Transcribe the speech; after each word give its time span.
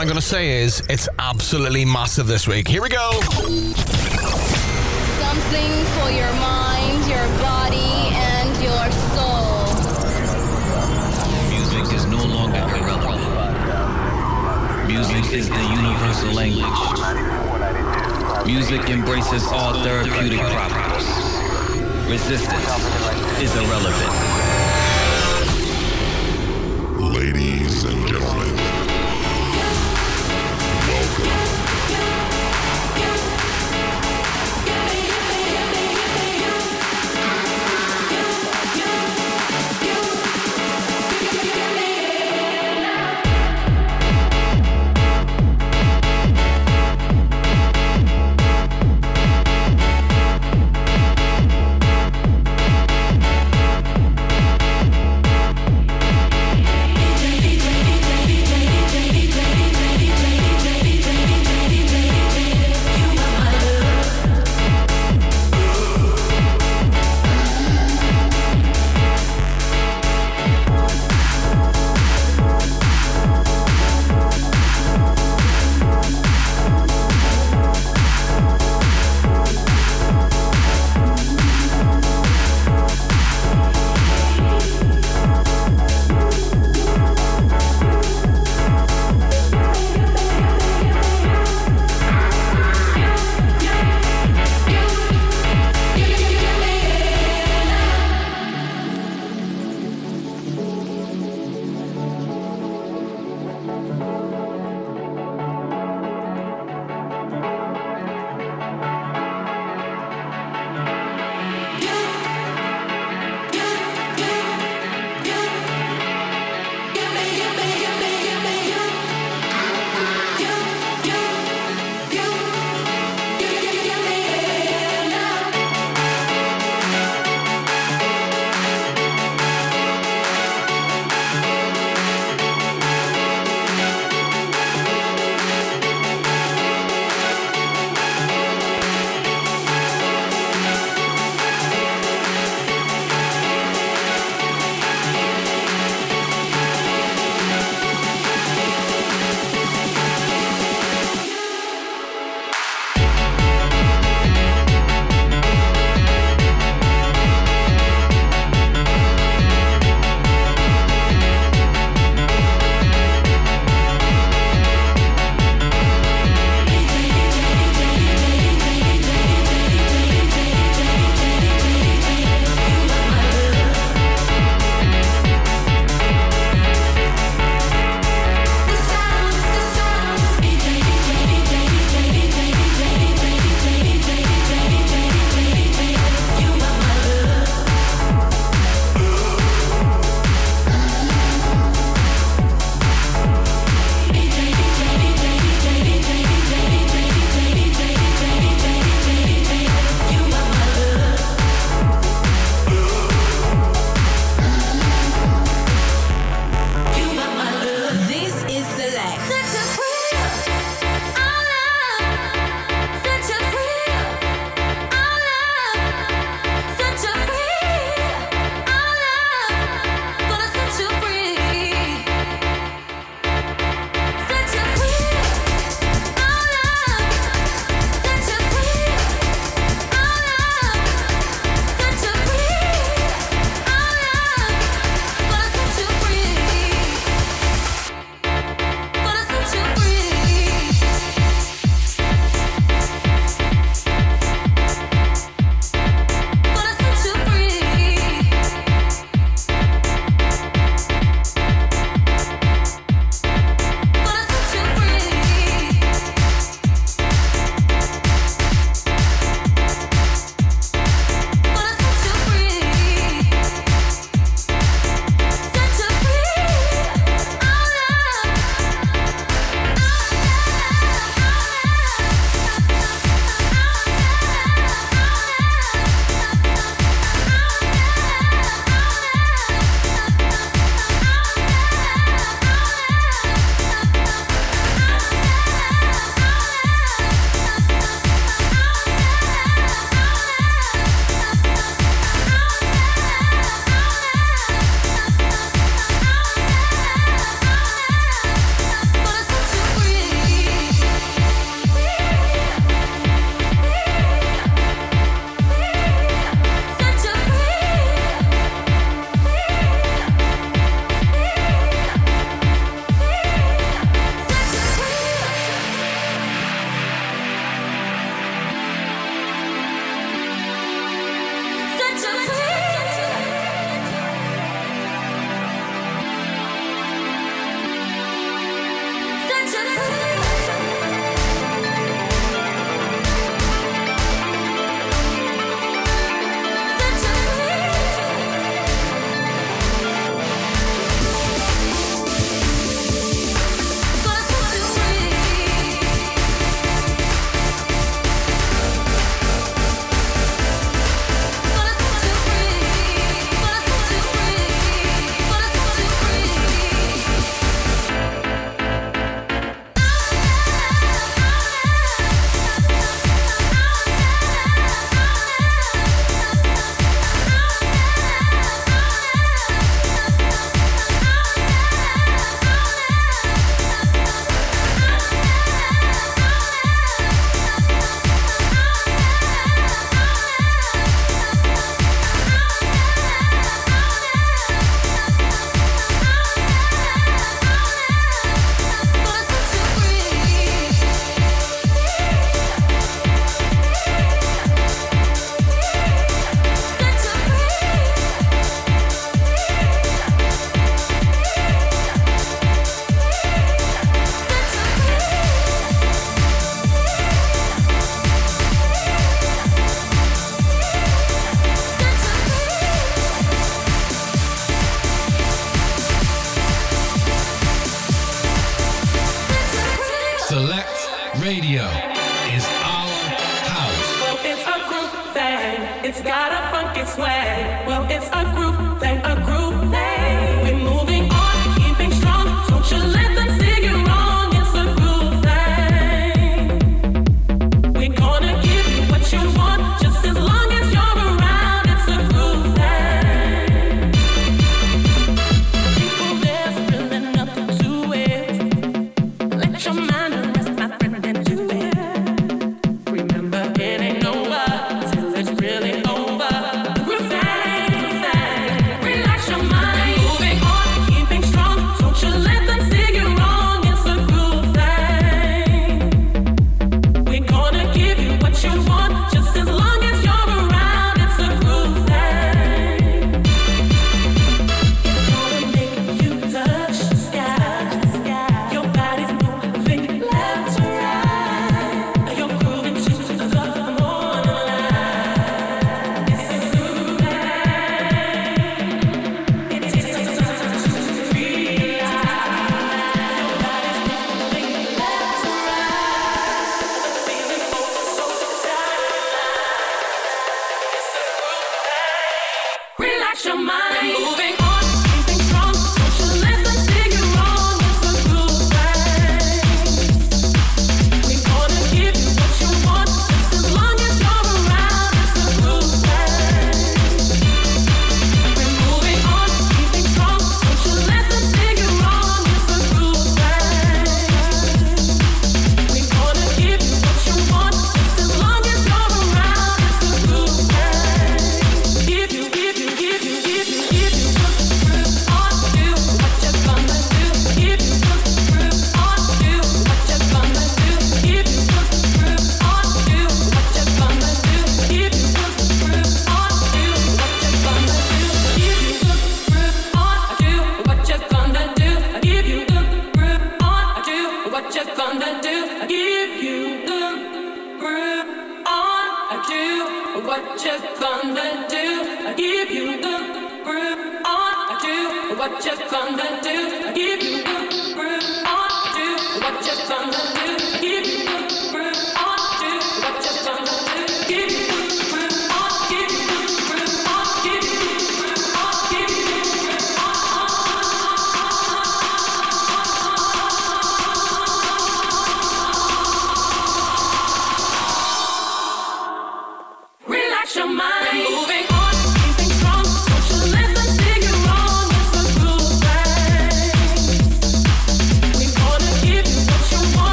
I'm 0.00 0.06
going 0.06 0.16
to 0.16 0.22
say 0.22 0.62
is 0.62 0.82
it's 0.88 1.10
absolutely 1.18 1.84
massive 1.84 2.26
this 2.26 2.48
week. 2.48 2.66
Here 2.66 2.80
we 2.80 2.88
go. 2.88 3.10
Something 3.20 3.44
for 5.92 6.08
your 6.08 6.32
mind, 6.40 7.04
your 7.04 7.28
body, 7.36 8.08
and 8.16 8.48
your 8.64 8.90
soul. 9.12 9.66
Music 11.50 11.92
is 11.94 12.06
no 12.06 12.24
longer 12.24 12.64
irrelevant. 12.78 13.20
Music 14.88 15.32
is 15.34 15.50
the 15.50 15.60
universal 15.60 16.32
language. 16.32 16.80
Music 18.46 18.88
embraces 18.88 19.46
all 19.48 19.74
therapeutic 19.84 20.40
properties. 20.40 21.08
Resistance 22.08 22.70
is 23.38 23.54
irrelevant. 23.54 24.14
Ladies 27.12 27.84
and 27.84 28.08
gentlemen, 28.08 28.69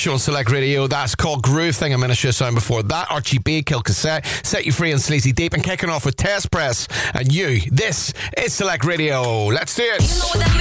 show 0.00 0.12
on 0.12 0.18
Select 0.18 0.50
Radio. 0.50 0.86
That's 0.86 1.14
called 1.14 1.42
Groove 1.42 1.76
Thing. 1.76 1.92
I'm 1.92 2.02
in 2.02 2.10
a 2.10 2.14
show 2.14 2.28
you 2.28 2.32
sound 2.32 2.54
before 2.54 2.82
that. 2.84 3.10
Archie 3.10 3.38
B, 3.38 3.62
Killed 3.62 3.84
Kassette, 3.84 4.24
Set 4.46 4.64
You 4.64 4.72
Free 4.72 4.92
and 4.92 5.00
Sleazy 5.00 5.30
Deep, 5.30 5.52
and 5.52 5.62
kicking 5.62 5.90
off 5.90 6.06
with 6.06 6.16
Testpress 6.16 6.88
and 7.14 7.30
you. 7.30 7.60
This 7.70 8.14
is 8.38 8.54
Select 8.54 8.84
Radio. 8.86 9.44
Let's 9.46 9.74
do 9.76 9.82
it. 9.82 10.00
You 10.34 10.40
know 10.40 10.59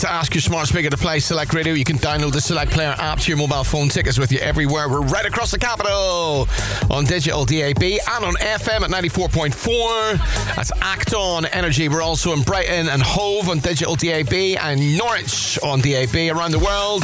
to 0.00 0.10
ask 0.10 0.34
your 0.34 0.40
smart 0.40 0.66
speaker 0.66 0.88
to 0.88 0.96
play 0.96 1.20
Select 1.20 1.52
Radio. 1.52 1.74
You 1.74 1.84
can 1.84 1.96
download 1.96 2.32
the 2.32 2.40
Select 2.40 2.70
Player 2.70 2.94
app 2.98 3.18
to 3.20 3.28
your 3.28 3.36
mobile 3.36 3.64
phone. 3.64 3.88
Tickets 3.88 4.18
with 4.18 4.32
you 4.32 4.38
everywhere. 4.38 4.88
We're 4.88 5.02
right 5.02 5.26
across 5.26 5.50
the 5.50 5.58
capital 5.58 6.48
on 6.90 7.04
digital 7.04 7.44
DAB 7.44 7.82
and 7.82 8.24
on 8.24 8.34
FM 8.36 8.80
at 8.82 8.90
94.4. 8.90 10.54
That's 10.56 10.72
Acton 10.80 11.46
Energy. 11.46 11.88
We're 11.88 12.02
also 12.02 12.32
in 12.32 12.42
Brighton 12.42 12.88
and 12.88 13.02
Hove 13.02 13.50
on 13.50 13.58
digital 13.58 13.94
DAB 13.94 14.32
and 14.32 14.96
Norwich 14.96 15.58
on 15.62 15.80
DAB 15.80 16.14
around 16.34 16.52
the 16.52 16.60
world 16.60 17.02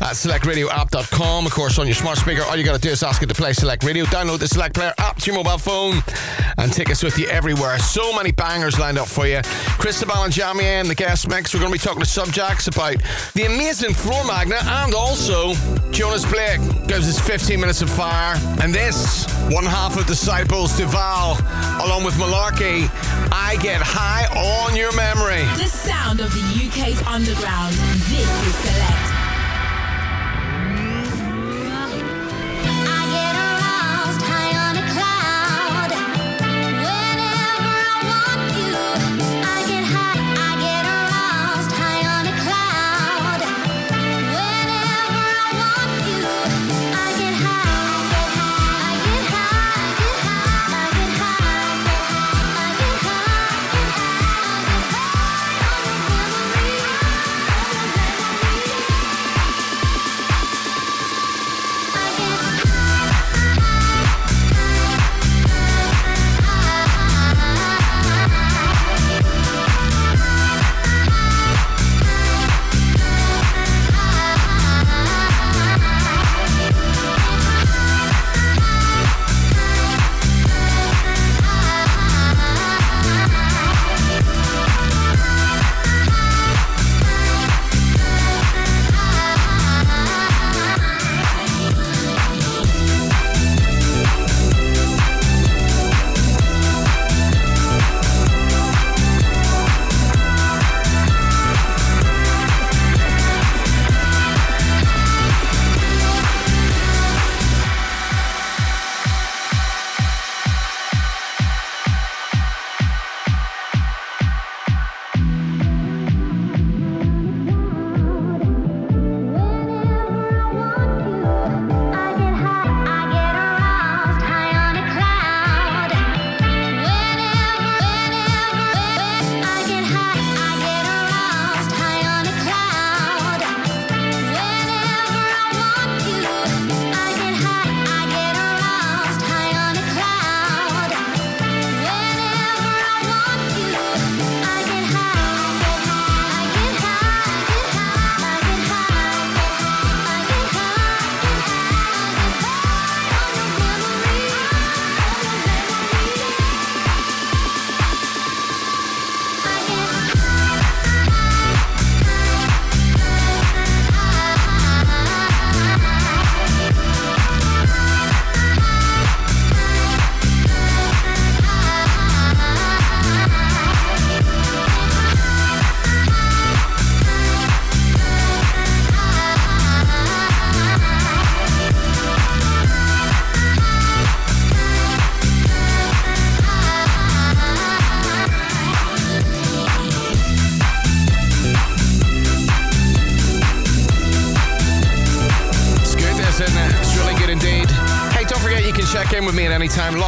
at 0.00 0.14
selectradioapp.com. 0.14 1.46
Of 1.46 1.52
course, 1.52 1.78
on 1.78 1.86
your 1.86 1.94
smart 1.94 2.18
speaker, 2.18 2.42
all 2.42 2.56
you 2.56 2.64
got 2.64 2.74
to 2.74 2.80
do 2.80 2.90
is 2.90 3.02
ask 3.02 3.22
it 3.22 3.26
to 3.26 3.34
play 3.34 3.52
Select 3.52 3.84
Radio. 3.84 4.04
Download 4.06 4.38
the 4.38 4.48
Select 4.48 4.74
Player 4.74 4.92
app 4.98 5.18
to 5.18 5.32
your 5.32 5.42
mobile 5.42 5.58
phone 5.58 6.02
and 6.64 6.72
tickets 6.72 7.02
with 7.02 7.18
you 7.18 7.26
everywhere. 7.26 7.78
So 7.78 8.16
many 8.16 8.32
bangers 8.32 8.78
lined 8.78 8.98
up 8.98 9.06
for 9.06 9.26
you. 9.26 9.40
Cristobal 9.78 10.24
and 10.24 10.32
Jamie 10.32 10.64
in 10.64 10.88
the 10.88 10.94
guest 10.94 11.28
mix. 11.28 11.52
We're 11.52 11.60
going 11.60 11.70
to 11.70 11.78
be 11.78 11.82
talking 11.82 12.00
to 12.00 12.08
Subjacks 12.08 12.68
about 12.68 12.96
the 13.34 13.44
amazing 13.44 13.90
Floormagnet 13.90 14.64
and 14.64 14.94
also 14.94 15.52
Jonas 15.92 16.24
Blake 16.24 16.60
gives 16.88 17.06
us 17.06 17.20
15 17.20 17.60
minutes 17.60 17.82
of 17.82 17.90
fire. 17.90 18.36
And 18.62 18.74
this, 18.74 19.26
one 19.50 19.64
half 19.64 19.98
of 19.98 20.06
Disciples, 20.06 20.76
Duvall, 20.76 21.36
along 21.84 22.02
with 22.02 22.14
Malarkey, 22.14 22.88
I 23.30 23.58
get 23.60 23.82
high 23.82 24.24
on 24.34 24.74
your 24.74 24.94
memory. 24.96 25.44
The 25.62 25.68
sound 25.68 26.20
of 26.20 26.32
the 26.32 26.40
UK's 26.40 27.00
underground. 27.02 27.74
This 28.08 28.46
is 28.46 28.54
Select. 28.54 29.03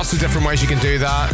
Lots 0.06 0.14
of 0.14 0.20
different 0.20 0.46
ways 0.46 0.62
you 0.62 0.68
can 0.68 0.78
do 0.78 0.98
that. 0.98 1.30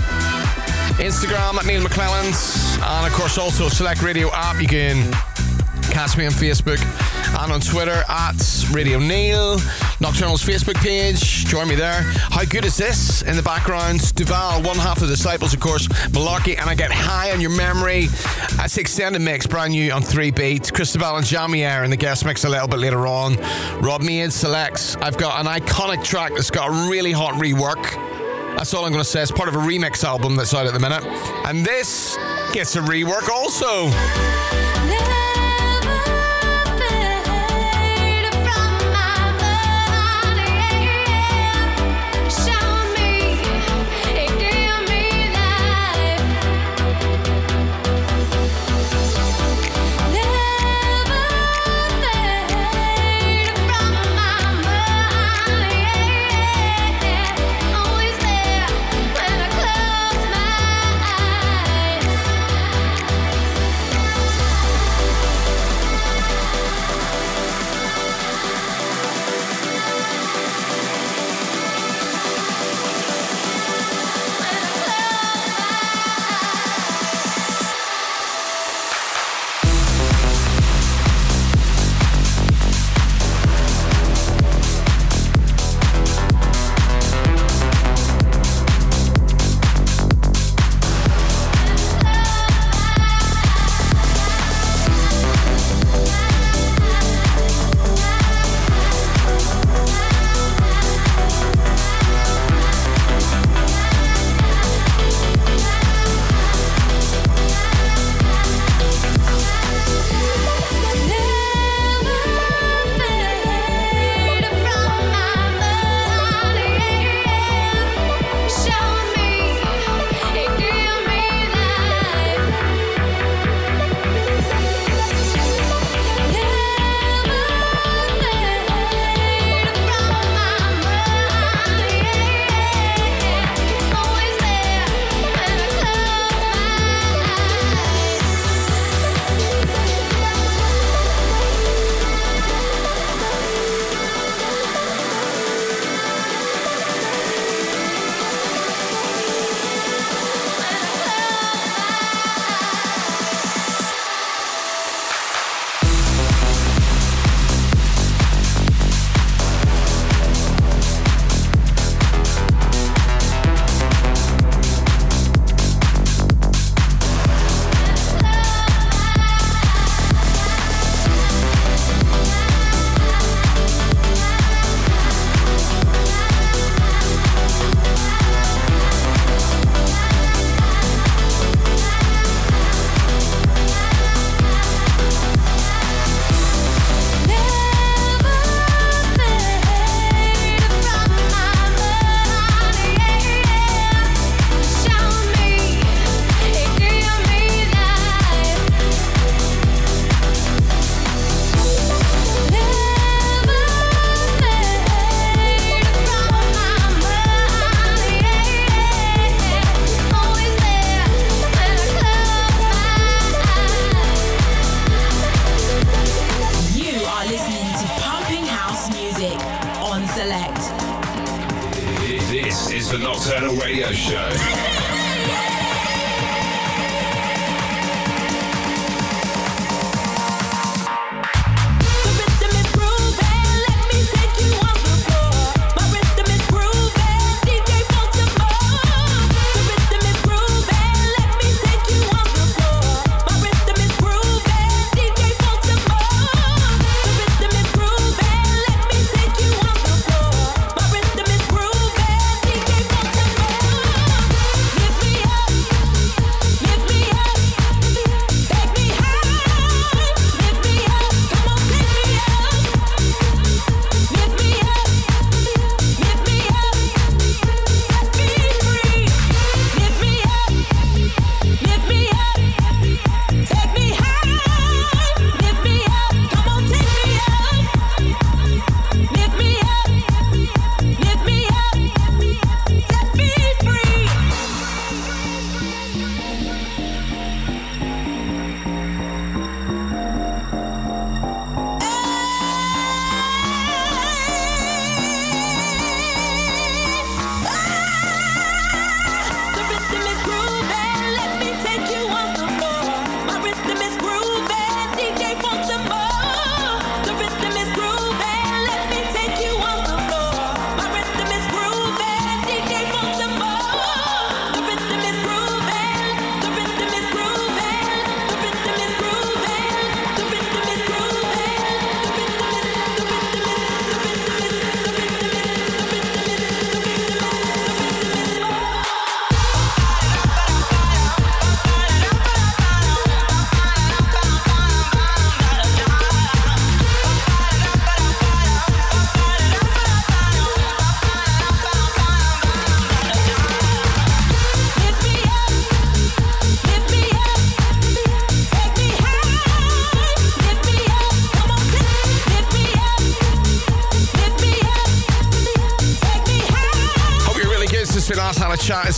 Instagram 0.96 1.60
at 1.60 1.66
Neal 1.66 1.82
McClelland, 1.82 2.32
and 2.80 3.06
of 3.06 3.12
course 3.12 3.36
also 3.36 3.68
Select 3.68 4.00
Radio 4.00 4.30
app. 4.32 4.62
You 4.62 4.66
can 4.66 5.12
catch 5.92 6.16
me 6.16 6.24
on 6.24 6.32
Facebook 6.32 6.80
and 7.42 7.52
on 7.52 7.60
Twitter 7.60 8.02
at 8.08 8.66
Radio 8.72 8.98
Neil. 8.98 9.58
Nocturnal's 10.00 10.42
Facebook 10.42 10.76
page. 10.76 11.44
Join 11.44 11.68
me 11.68 11.74
there. 11.74 12.00
How 12.30 12.46
good 12.46 12.64
is 12.64 12.78
this 12.78 13.20
in 13.20 13.36
the 13.36 13.42
background? 13.42 14.14
Duvall, 14.14 14.62
one 14.62 14.76
half 14.76 15.02
of 15.02 15.08
the 15.08 15.16
Disciples, 15.16 15.52
of 15.52 15.60
course. 15.60 15.86
Malarkey, 16.08 16.58
and 16.58 16.70
I 16.70 16.74
get 16.74 16.90
high 16.90 17.30
on 17.30 17.42
your 17.42 17.54
memory. 17.54 18.06
That's 18.56 18.78
extended 18.78 19.20
mix, 19.20 19.46
brand 19.46 19.72
new 19.72 19.92
on 19.92 20.00
three 20.00 20.30
beats. 20.30 20.70
Cristobal 20.70 21.16
and 21.16 21.26
Jamiez 21.26 21.84
in 21.84 21.90
the 21.90 21.98
guest 21.98 22.24
mix 22.24 22.44
a 22.44 22.48
little 22.48 22.68
bit 22.68 22.78
later 22.78 23.06
on. 23.06 23.36
Rob 23.82 24.00
Made 24.00 24.32
selects. 24.32 24.96
I've 24.96 25.18
got 25.18 25.44
an 25.44 25.60
iconic 25.60 26.02
track 26.02 26.32
that's 26.34 26.50
got 26.50 26.68
a 26.68 26.90
really 26.90 27.12
hot 27.12 27.34
rework. 27.34 28.11
That's 28.62 28.74
all 28.74 28.84
I'm 28.84 28.92
going 28.92 29.02
to 29.02 29.10
say. 29.10 29.20
It's 29.20 29.32
part 29.32 29.48
of 29.48 29.56
a 29.56 29.58
remix 29.58 30.04
album 30.04 30.36
that's 30.36 30.54
out 30.54 30.68
at 30.68 30.72
the 30.72 30.78
minute. 30.78 31.02
And 31.44 31.66
this 31.66 32.16
gets 32.52 32.76
a 32.76 32.80
rework 32.80 33.28
also. 33.28 33.90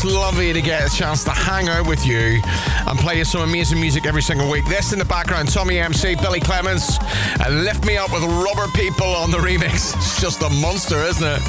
Lovely 0.05 0.53
to 0.53 0.61
get 0.61 0.87
a 0.87 0.95
chance 0.95 1.25
to 1.25 1.31
hang 1.31 1.69
out 1.69 1.87
with 1.87 2.05
you 2.07 2.43
and 2.45 2.99
play 2.99 3.17
you 3.17 3.25
some 3.25 3.40
amazing 3.40 3.81
music 3.81 4.05
every 4.05 4.21
single 4.21 4.51
week. 4.51 4.67
This 4.67 4.93
in 4.93 4.99
the 4.99 5.05
background, 5.07 5.51
Tommy 5.51 5.79
MC, 5.79 6.14
Billy 6.17 6.40
Clements, 6.40 6.99
and 7.43 7.64
Lift 7.64 7.87
Me 7.87 7.97
Up 7.97 8.12
with 8.12 8.23
Rubber 8.23 8.71
People 8.75 9.07
on 9.07 9.31
the 9.31 9.38
remix. 9.38 9.95
It's 10.05 10.21
just 10.21 10.43
a 10.43 10.51
monster, 10.61 10.99
isn't 10.99 11.27
it? 11.27 11.40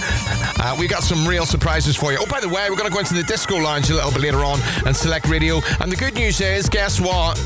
Uh, 0.60 0.76
we 0.80 0.88
got 0.88 1.04
some 1.04 1.28
real 1.28 1.46
surprises 1.46 1.98
for 1.98 2.14
you. 2.14 2.18
Oh, 2.22 2.26
by 2.28 2.40
the 2.40 2.48
way, 2.48 2.70
we're 2.70 2.78
going 2.78 2.90
to 2.90 2.94
go 2.94 3.00
into 3.00 3.14
the 3.14 3.24
disco 3.24 3.58
lounge 3.58 3.90
a 3.90 3.94
little 3.94 4.12
bit 4.12 4.22
later 4.22 4.44
on 4.44 4.60
and 4.86 4.96
select 4.96 5.28
radio. 5.28 5.62
And 5.82 5.92
the 5.92 5.98
good 5.98 6.16
news 6.16 6.40
is, 6.40 6.70
guess 6.70 7.02
what? 7.02 7.38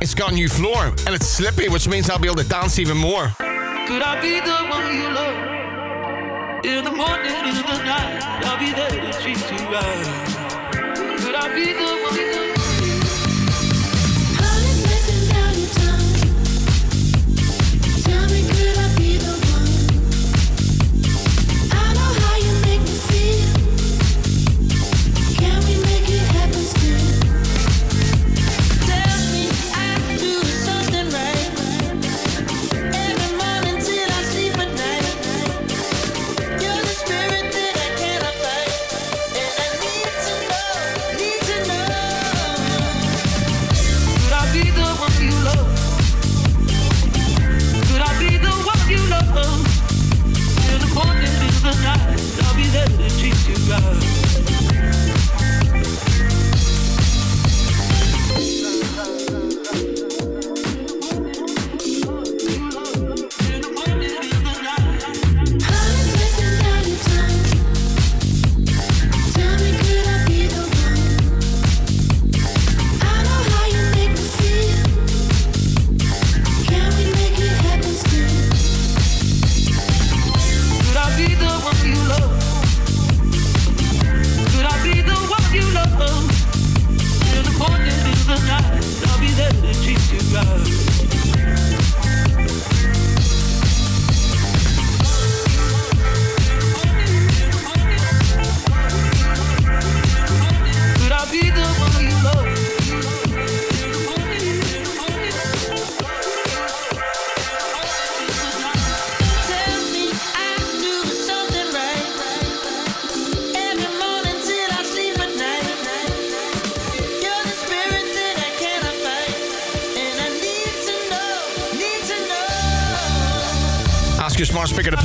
It's 0.00 0.14
got 0.14 0.32
new 0.32 0.48
floor 0.48 0.84
and 0.84 1.14
it's 1.14 1.26
slippy, 1.26 1.68
which 1.68 1.88
means 1.88 2.08
I'll 2.08 2.20
be 2.20 2.28
able 2.28 2.42
to 2.42 2.48
dance 2.48 2.78
even 2.78 2.96
more. 2.96 3.32
Could 3.38 4.02
I 4.02 4.20
be 4.22 4.38
the 4.38 4.56
one 4.70 4.94
you 4.94 5.12
love? 5.12 5.49
In 6.62 6.84
the 6.84 6.92
morning, 6.92 7.32
in 7.32 7.54
the 7.54 7.82
night, 7.84 8.20
I'll 8.44 8.58
be 8.58 8.70
there 8.72 8.90
to 8.90 9.12
treat 9.22 9.38
you 9.50 9.66
right. 9.72 11.18
Could 11.20 11.34
I 11.34 11.54
be 11.54 11.72
the 11.72 11.99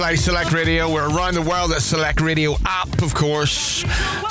play 0.05 0.15
Select 0.15 0.51
Radio. 0.51 0.93
We're 0.93 1.09
around 1.09 1.33
the 1.33 1.41
world 1.41 1.71
at 1.71 1.81
Select 1.81 2.21
Radio 2.21 2.57
app, 2.63 3.01
of 3.01 3.15
course. 3.15 3.83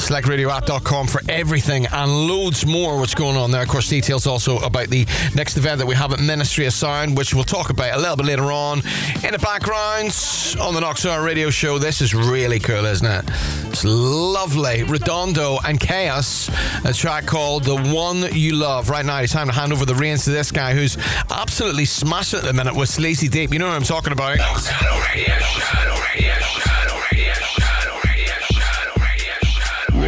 SelectRadioApp.com 0.05 1.07
for 1.07 1.23
everything 1.31 1.87
and 1.87 2.29
loads 2.29 2.67
more 2.67 2.99
what's 2.99 3.15
going 3.15 3.39
on 3.39 3.51
there. 3.51 3.63
Of 3.63 3.69
course, 3.69 3.89
details 3.89 4.27
also 4.27 4.59
about 4.59 4.89
the 4.89 5.07
next 5.35 5.57
event 5.57 5.79
that 5.79 5.87
we 5.87 5.95
have 5.95 6.13
at 6.13 6.21
Ministry 6.21 6.67
of 6.67 6.75
Sound, 6.75 7.17
which 7.17 7.33
we'll 7.33 7.43
talk 7.43 7.71
about 7.71 7.97
a 7.97 7.99
little 7.99 8.17
bit 8.17 8.27
later 8.27 8.53
on. 8.53 8.81
In 9.25 9.33
the 9.33 9.39
background 9.41 10.15
on 10.61 10.75
the 10.75 10.81
Noxar 10.81 11.25
radio 11.25 11.49
show, 11.49 11.79
this 11.79 12.03
is 12.03 12.15
really 12.15 12.59
cool, 12.59 12.85
isn't 12.85 13.07
it? 13.07 13.25
It's 13.69 13.83
lovely. 13.83 14.85
Redondo 14.85 15.57
and 15.65 15.81
Chaos, 15.81 16.51
a 16.85 16.93
track 16.93 17.25
called 17.25 17.65
The 17.65 17.77
One 17.77 18.27
You 18.31 18.57
Love. 18.57 18.91
Right 18.91 19.07
now, 19.07 19.21
it's 19.21 19.33
time 19.33 19.47
to 19.47 19.55
hand 19.55 19.73
over 19.73 19.87
the 19.87 19.95
reins 19.95 20.25
to 20.25 20.31
this 20.31 20.53
guy 20.53 20.75
who's 20.75 20.99
absolutely 21.31 21.87
smashing 21.87 22.41
at 22.41 22.45
the 22.45 22.53
minute 22.53 22.77
with 22.77 22.91
Sleazy 22.91 23.29
Deep. 23.29 23.55
You 23.55 23.59
know 23.59 23.69
what 23.69 23.77
I'm 23.77 23.85
talking 23.85 24.13
about. 24.13 24.39
Roma 24.39 24.59
Select, 24.59 24.85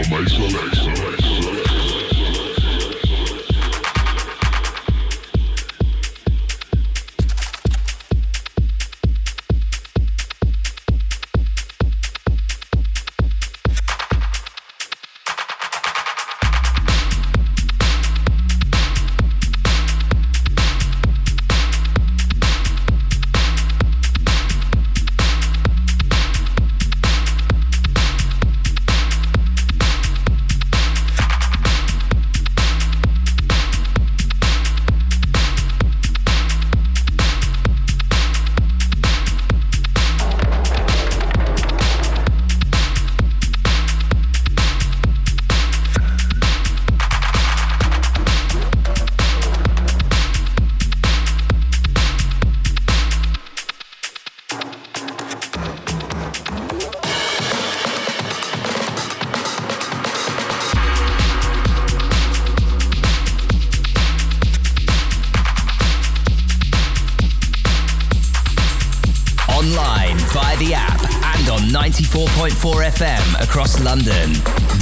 Select, 0.05 0.29
Select. 0.29 0.76
London. 73.87 74.33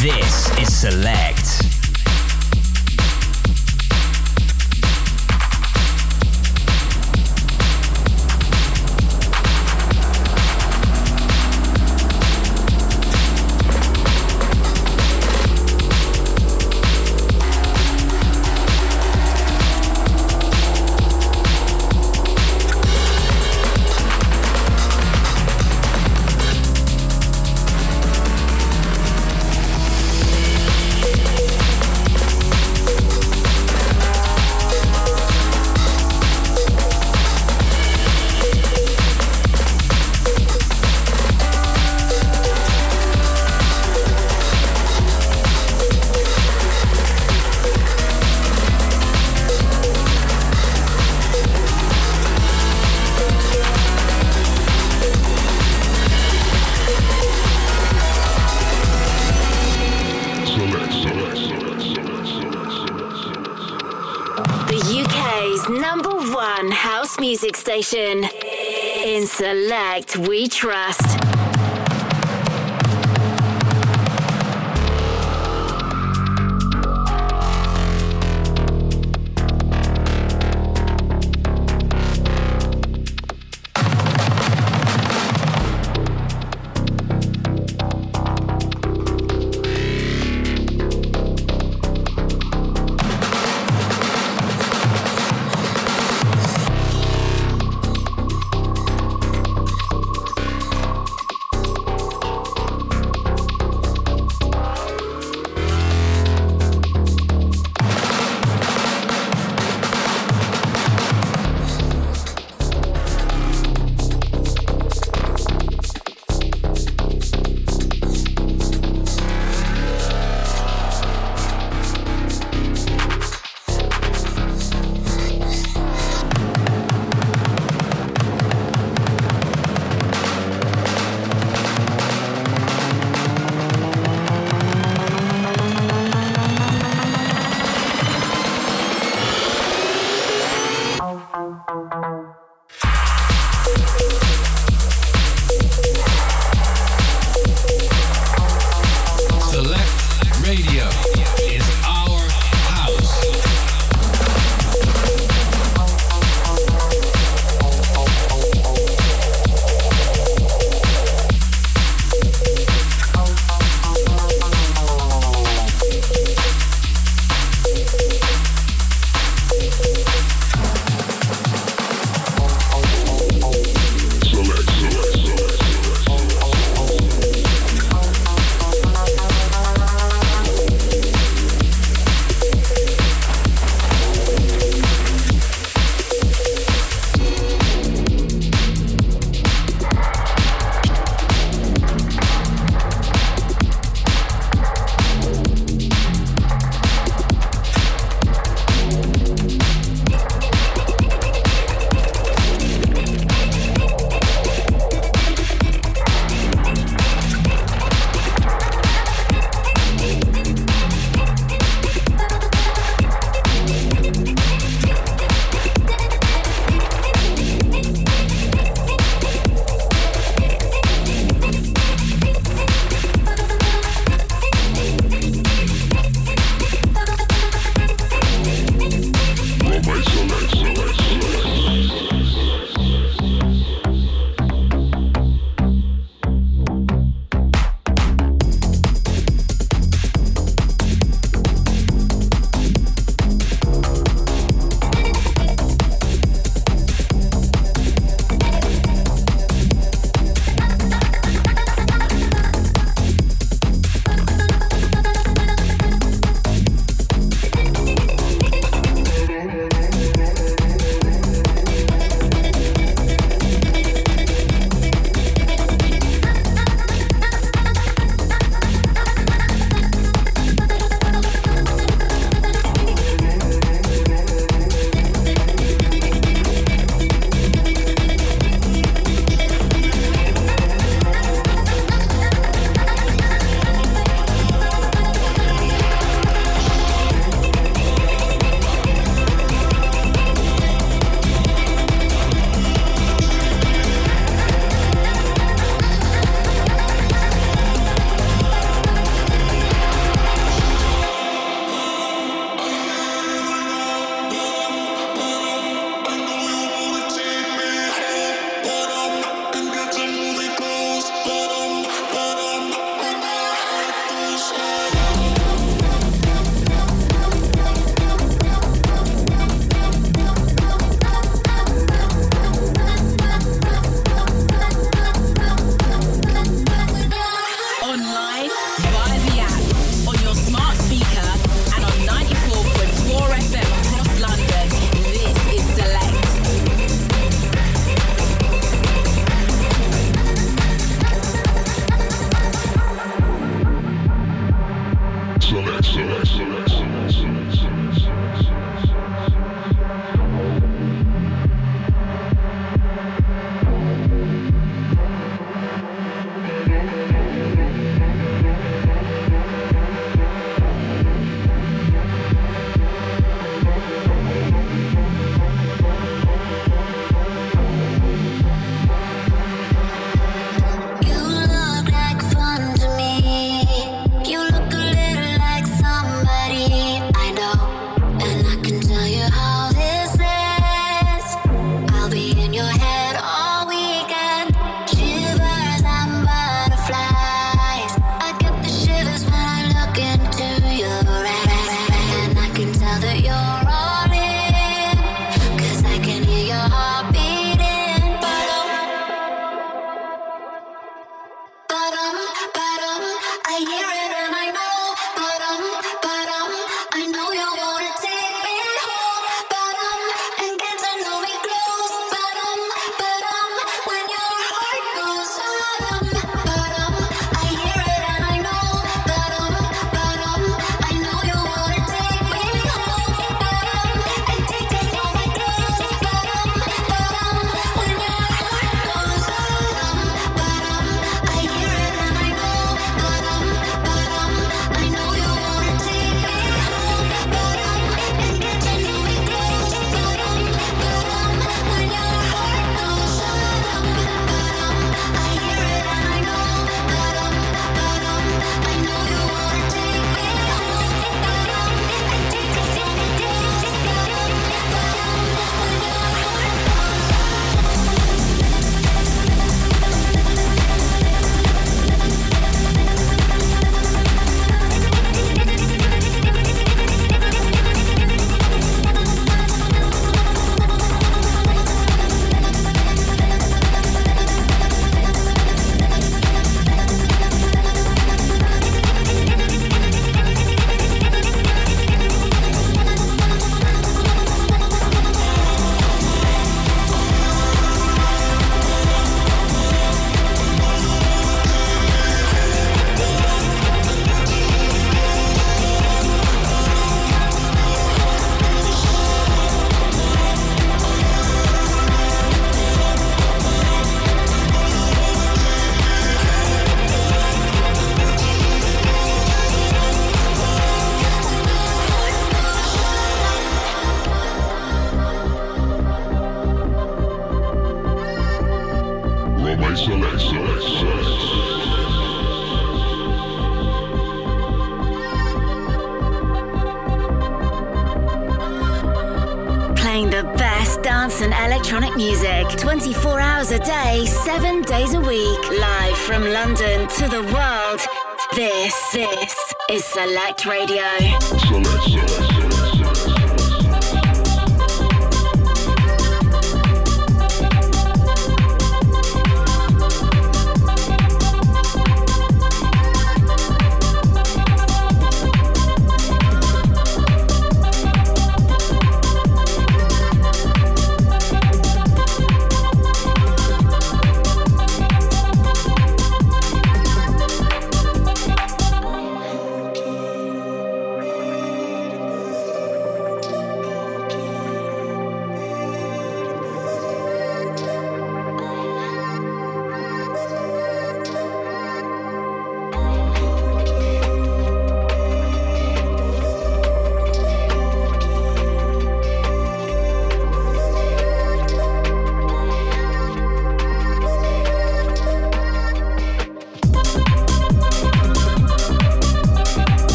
This 0.00 0.50
is 0.58 0.74
Select. 0.74 1.13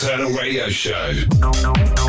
Nocturnal 0.00 0.32
Radio 0.32 0.70
Show. 0.70 1.99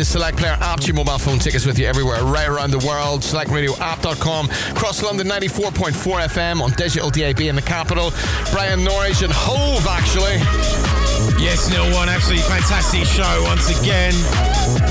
The 0.00 0.06
Select 0.06 0.38
Player 0.38 0.56
app 0.64 0.80
to 0.80 0.86
your 0.86 0.96
mobile 0.96 1.18
phone. 1.18 1.38
Tickets 1.38 1.66
with 1.66 1.78
you 1.78 1.84
everywhere, 1.84 2.24
right 2.24 2.48
around 2.48 2.70
the 2.70 2.80
world. 2.88 3.20
SelectRadioApp.com. 3.20 4.48
Cross 4.72 5.02
London 5.02 5.28
94.4 5.28 5.92
FM 6.24 6.62
on 6.64 6.72
digital 6.72 7.10
DAB 7.10 7.44
in 7.44 7.54
the 7.54 7.60
capital. 7.60 8.08
Brian 8.48 8.80
Norwich 8.80 9.20
and 9.20 9.28
Hove, 9.28 9.84
actually. 9.84 10.40
Yes, 11.36 11.68
Neal, 11.68 11.84
one 11.92 12.08
absolutely 12.08 12.48
fantastic 12.48 13.04
show 13.04 13.44
once 13.44 13.68
again. 13.68 14.16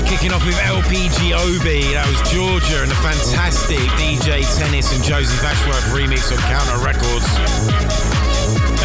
Kicking 0.06 0.30
off 0.30 0.46
with 0.46 0.54
LPGOB, 0.62 1.90
that 1.90 2.06
was 2.06 2.22
Georgia 2.30 2.86
and 2.86 2.90
the 2.94 3.00
fantastic 3.02 3.82
DJ 3.98 4.46
Tennis 4.62 4.94
and 4.94 5.02
Joseph 5.02 5.42
Ashworth 5.42 5.90
remix 5.90 6.30
on 6.30 6.38
Counter 6.46 6.78
Records. 6.86 7.26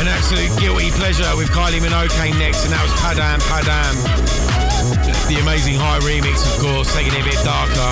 An 0.02 0.10
absolute 0.10 0.50
guilty 0.58 0.90
pleasure 0.90 1.30
with 1.38 1.54
Kylie 1.54 1.86
Minogue 1.86 2.10
next, 2.42 2.66
and 2.66 2.74
that 2.74 2.82
was 2.82 2.94
Padam 2.98 3.38
Padam. 3.46 4.45
The 4.86 5.40
amazing 5.42 5.76
high 5.76 6.00
remix, 6.00 6.46
of 6.46 6.62
course, 6.62 6.94
taking 6.94 7.14
it 7.14 7.22
a 7.22 7.24
bit 7.24 7.42
darker. 7.44 7.92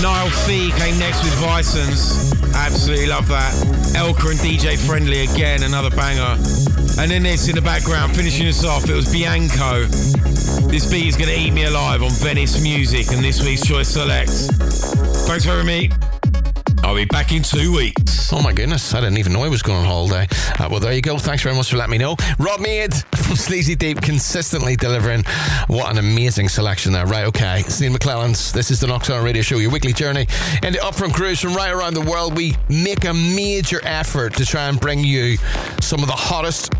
Niall 0.00 0.30
Fee 0.46 0.72
came 0.72 0.98
next 0.98 1.22
with 1.22 1.34
Vicens. 1.34 2.32
Absolutely 2.54 3.06
love 3.06 3.28
that. 3.28 3.52
Elka 3.94 4.30
and 4.30 4.38
DJ 4.40 4.78
Friendly 4.78 5.24
again, 5.24 5.62
another 5.62 5.90
banger. 5.90 6.40
And 6.98 7.10
then 7.10 7.22
this 7.22 7.48
in 7.48 7.54
the 7.54 7.60
background, 7.60 8.16
finishing 8.16 8.46
us 8.46 8.64
off, 8.64 8.88
it 8.88 8.94
was 8.94 9.12
Bianco. 9.12 9.84
This 10.68 10.90
beat 10.90 11.06
is 11.06 11.16
going 11.16 11.28
to 11.28 11.38
eat 11.38 11.52
me 11.52 11.64
alive 11.64 12.02
on 12.02 12.10
Venice 12.10 12.62
Music 12.62 13.12
and 13.12 13.22
this 13.22 13.44
week's 13.44 13.66
Choice 13.66 13.88
Select. 13.88 14.30
Thanks 14.30 15.44
for 15.44 15.50
having 15.50 15.66
me. 15.66 15.90
I'll 16.82 16.94
be 16.94 17.04
back 17.04 17.32
in 17.32 17.42
two 17.42 17.74
weeks. 17.74 18.32
Oh 18.32 18.40
my 18.40 18.52
goodness, 18.52 18.94
I 18.94 19.00
didn't 19.00 19.18
even 19.18 19.32
know 19.32 19.42
I 19.42 19.48
was 19.48 19.62
going 19.62 19.80
on 19.80 19.84
holiday. 19.84 20.26
Uh, 20.58 20.68
well, 20.70 20.80
there 20.80 20.92
you 20.92 21.02
go. 21.02 21.18
Thanks 21.18 21.42
very 21.42 21.54
much 21.54 21.70
for 21.70 21.76
letting 21.76 21.92
me 21.92 21.98
know. 21.98 22.16
Rob 22.38 22.60
Made 22.60 22.94
Sleazy 23.46 23.74
Deep, 23.74 24.00
consistently 24.00 24.76
delivering. 24.76 25.22
What 25.66 25.90
an 25.90 25.98
amazing 25.98 26.48
selection 26.48 26.92
there. 26.92 27.06
Right, 27.06 27.26
okay. 27.26 27.62
Steve 27.66 27.92
McClellan's. 27.92 28.52
This 28.52 28.70
is 28.70 28.80
the 28.80 28.86
Nocturnal 28.86 29.22
Radio 29.22 29.42
Show, 29.42 29.58
your 29.58 29.70
weekly 29.70 29.92
journey 29.92 30.26
and 30.62 30.74
into 30.74 30.78
upfront 30.78 31.14
cruise 31.14 31.40
from 31.40 31.54
right 31.54 31.72
around 31.72 31.94
the 31.94 32.00
world. 32.00 32.36
We 32.36 32.56
make 32.68 33.04
a 33.04 33.12
major 33.12 33.80
effort 33.84 34.34
to 34.34 34.46
try 34.46 34.68
and 34.68 34.80
bring 34.80 35.04
you 35.04 35.36
some 35.80 36.00
of 36.00 36.06
the 36.06 36.14
hottest 36.14 36.72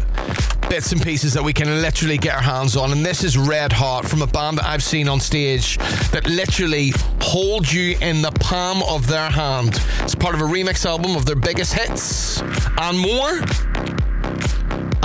bits 0.69 0.93
and 0.93 1.01
pieces 1.01 1.33
that 1.35 1.43
we 1.43 1.53
can 1.53 1.83
literally 1.83 2.19
get 2.19 2.35
our 2.35 2.43
hands 2.43 2.77
on. 2.77 2.91
And 2.91 3.05
this 3.05 3.23
is 3.23 3.39
Red 3.39 3.73
Hot 3.73 4.05
from 4.05 4.23
a 4.23 4.27
band 4.27 4.59
that 4.59 4.65
I've 4.65 4.83
seen 4.83 5.09
on 5.09 5.21
stage 5.21 5.79
that 6.11 6.27
literally 6.29 6.93
hold 7.21 7.71
you 7.71 7.97
in 8.01 8.23
the 8.23 8.33
palm 8.33 8.83
of 8.83 9.07
their 9.07 9.31
hand. 9.31 9.81
It's 10.01 10.15
part 10.15 10.35
of 10.35 10.41
a 10.41 10.45
remix 10.45 10.85
album 10.85 11.17
of 11.17 11.27
their 11.27 11.37
biggest 11.37 11.75
hits 11.75 12.41
and 12.41 12.99
more. 12.99 13.41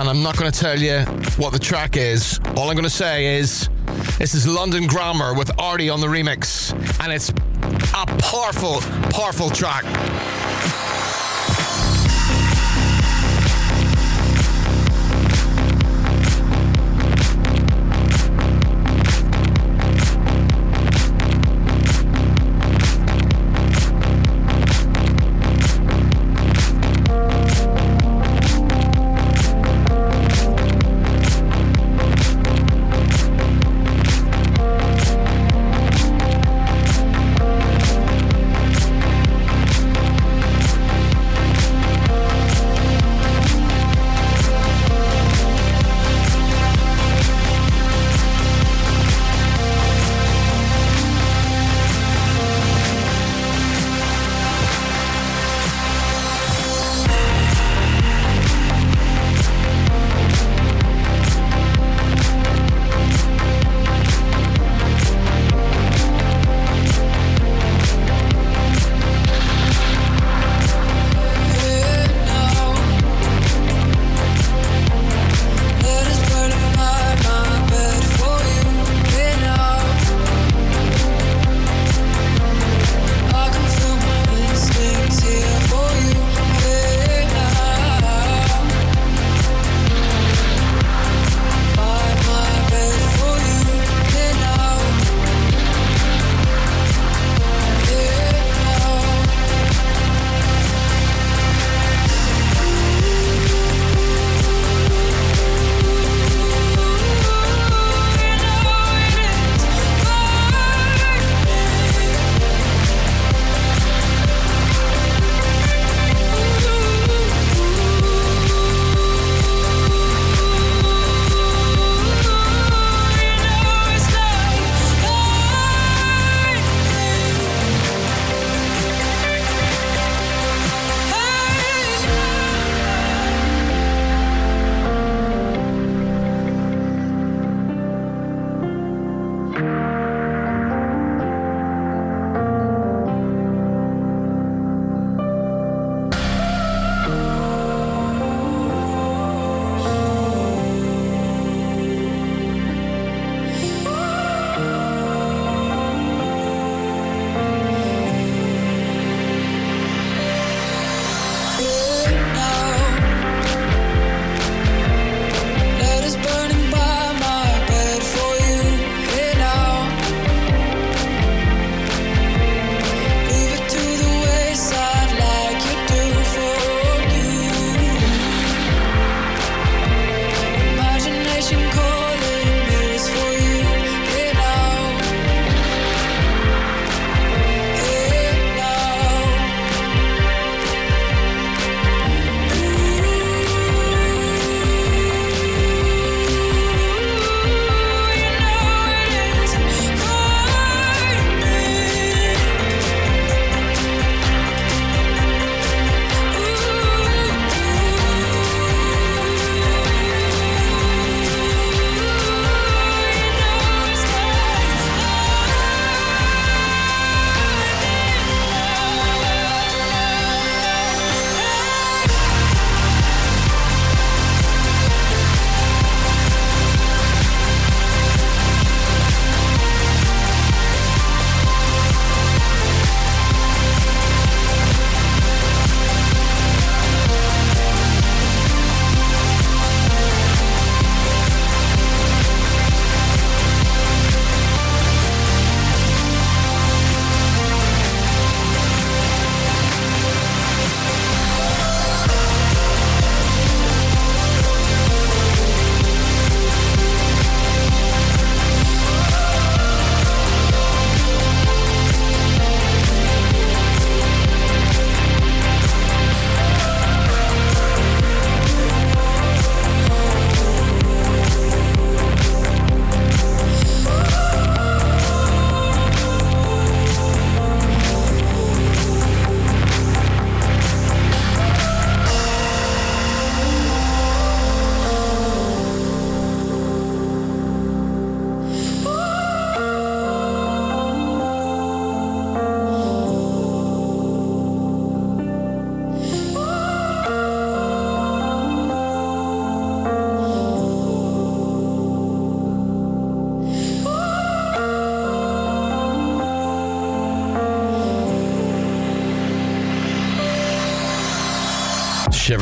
And 0.02 0.10
I'm 0.10 0.24
not 0.24 0.36
going 0.36 0.52
to 0.52 0.60
tell 0.60 0.80
you 0.80 1.02
what 1.38 1.54
the 1.54 1.60
track 1.60 1.95
is. 1.95 2.39
All 2.58 2.70
I'm 2.70 2.76
going 2.76 2.86
to 2.86 2.89
say 2.89 3.38
is 3.38 3.70
this 4.18 4.34
is 4.34 4.47
London 4.47 4.88
Grammar 4.88 5.36
with 5.36 5.52
Arty 5.60 5.91
on 5.91 6.02
the 6.02 6.08
remix. 6.08 6.74
And 6.99 7.14
it's 7.14 7.30
a 7.30 8.08
powerful, 8.18 8.82
powerful 9.12 9.52
track. 9.52 9.84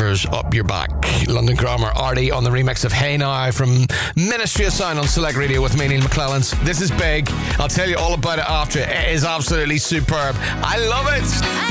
Up 0.09 0.55
your 0.55 0.63
back. 0.63 0.89
London 1.27 1.55
Grammar 1.55 1.91
Arty 1.95 2.31
on 2.31 2.43
the 2.43 2.49
remix 2.49 2.83
of 2.83 2.91
Hey 2.91 3.15
Now 3.15 3.51
from 3.51 3.85
Ministry 4.15 4.65
of 4.65 4.73
Sound 4.73 4.97
on 4.97 5.07
Select 5.07 5.37
Radio 5.37 5.61
with 5.61 5.77
me, 5.77 5.87
Neal 5.87 6.01
McClelland. 6.01 6.49
This 6.65 6.81
is 6.81 6.89
big. 6.89 7.29
I'll 7.59 7.67
tell 7.67 7.87
you 7.87 7.95
all 7.95 8.15
about 8.15 8.39
it 8.39 8.49
after. 8.49 8.79
It 8.79 9.09
is 9.09 9.23
absolutely 9.23 9.77
superb. 9.77 10.35
I 10.39 10.77
love 10.79 11.05
it. 11.11 11.68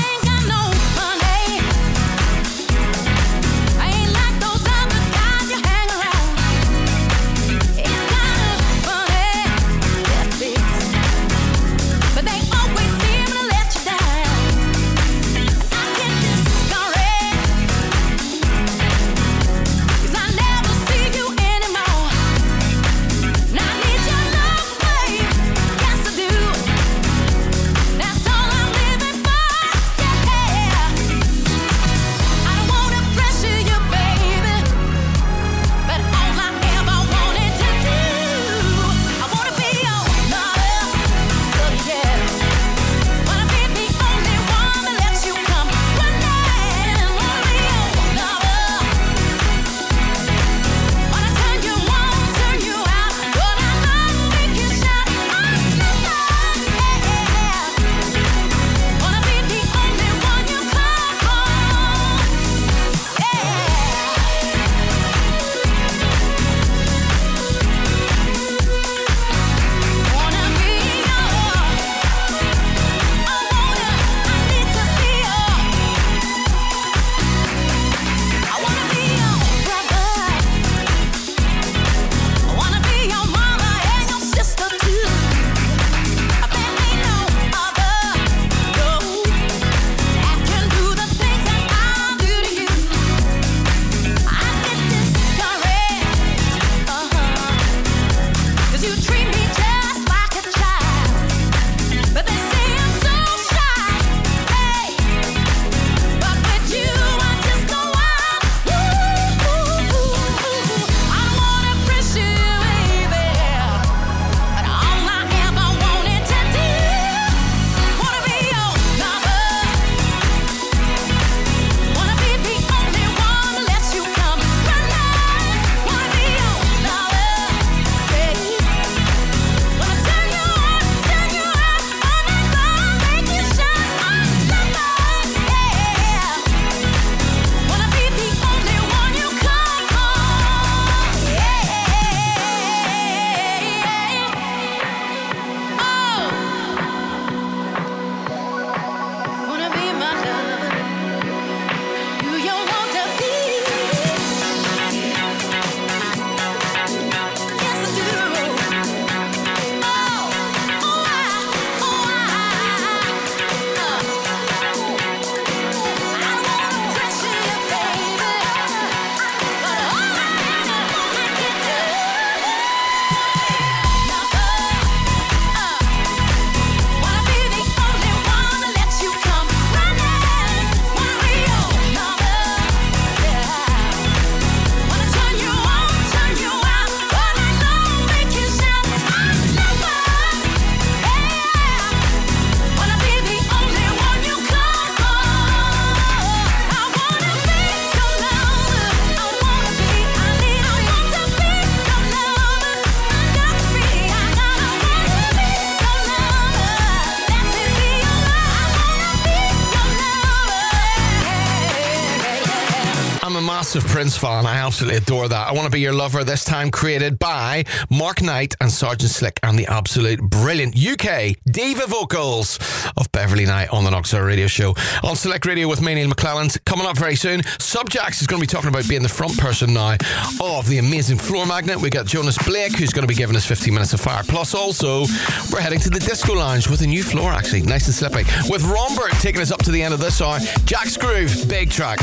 Prince. 213.99 214.23
I 214.23 214.55
absolutely 214.55 214.97
adore 214.97 215.27
that. 215.27 215.49
I 215.49 215.51
want 215.51 215.65
to 215.65 215.69
be 215.69 215.81
your 215.81 215.91
lover 215.91 216.23
this 216.23 216.45
time, 216.45 216.71
created 216.71 217.19
by 217.19 217.65
Mark 217.89 218.21
Knight 218.21 218.55
and 218.61 218.71
Sergeant 218.71 219.11
Slick, 219.11 219.41
and 219.43 219.59
the 219.59 219.67
absolute 219.67 220.21
brilliant 220.21 220.73
UK 220.73 221.35
diva 221.51 221.85
vocals 221.85 222.59
of 222.95 223.11
Beverley 223.11 223.45
Knight 223.45 223.67
on 223.73 223.83
the 223.83 223.89
Knoxville 223.89 224.21
Radio 224.21 224.47
Show 224.47 224.73
on 225.03 225.17
Select 225.17 225.45
Radio 225.45 225.67
with 225.67 225.81
me, 225.81 225.95
Neal 225.95 226.09
McClelland. 226.09 226.63
Coming 226.63 226.85
up 226.85 226.97
very 226.97 227.17
soon, 227.17 227.43
Subjacks 227.59 228.21
is 228.21 228.27
going 228.27 228.41
to 228.41 228.47
be 228.47 228.49
talking 228.49 228.69
about 228.69 228.87
being 228.87 229.03
the 229.03 229.09
front 229.09 229.37
person 229.37 229.73
now 229.73 229.97
of 230.41 230.65
the 230.69 230.77
amazing 230.77 231.17
Floormagnet. 231.17 231.81
We 231.81 231.89
got 231.89 232.05
Jonas 232.05 232.37
Blake, 232.37 232.77
who's 232.77 232.93
going 232.93 233.05
to 233.05 233.13
be 233.13 233.15
giving 233.15 233.35
us 233.35 233.45
15 233.45 233.73
minutes 233.73 233.91
of 233.91 233.99
fire. 233.99 234.23
Plus, 234.23 234.55
also, 234.55 235.07
we're 235.51 235.59
heading 235.59 235.79
to 235.81 235.89
the 235.89 235.99
Disco 235.99 236.35
Lounge 236.35 236.69
with 236.69 236.81
a 236.83 236.87
new 236.87 237.03
floor, 237.03 237.33
actually, 237.33 237.63
nice 237.63 237.87
and 237.87 237.95
slippy. 237.95 238.23
With 238.49 238.61
Rombert 238.61 239.19
taking 239.21 239.41
us 239.41 239.51
up 239.51 239.61
to 239.63 239.71
the 239.71 239.83
end 239.83 239.93
of 239.93 239.99
this 239.99 240.21
hour. 240.21 240.39
Jack's 240.63 240.95
Groove, 240.95 241.49
big 241.49 241.69
track. 241.69 241.99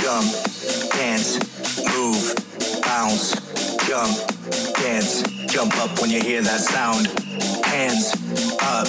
Jump, 0.00 0.26
dance, 0.92 1.38
move, 1.94 2.34
bounce, 2.82 3.32
jump, 3.86 4.16
dance, 4.76 5.22
jump 5.52 5.76
up 5.78 6.00
when 6.00 6.10
you 6.10 6.20
hear 6.20 6.42
that 6.42 6.60
sound. 6.60 7.06
Hands 7.64 8.12
up, 8.62 8.86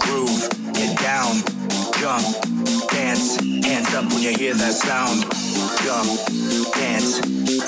groove, 0.00 0.48
get 0.74 0.98
down, 0.98 1.36
jump, 1.98 2.24
dance, 2.90 3.36
hands 3.64 3.94
up 3.94 4.04
when 4.12 4.22
you 4.22 4.36
hear 4.36 4.54
that 4.54 4.74
sound. 4.74 5.22
Jump, 5.84 6.08
dance, 6.74 7.20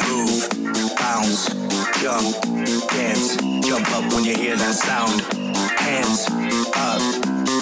move, 0.08 0.48
bounce, 0.96 1.48
jump, 2.00 2.34
dance, 2.90 3.36
jump 3.66 3.90
up 3.92 4.12
when 4.12 4.24
you 4.24 4.34
hear 4.34 4.56
that 4.56 4.74
sound. 4.74 5.20
Hands 5.78 6.26
up, 6.76 7.02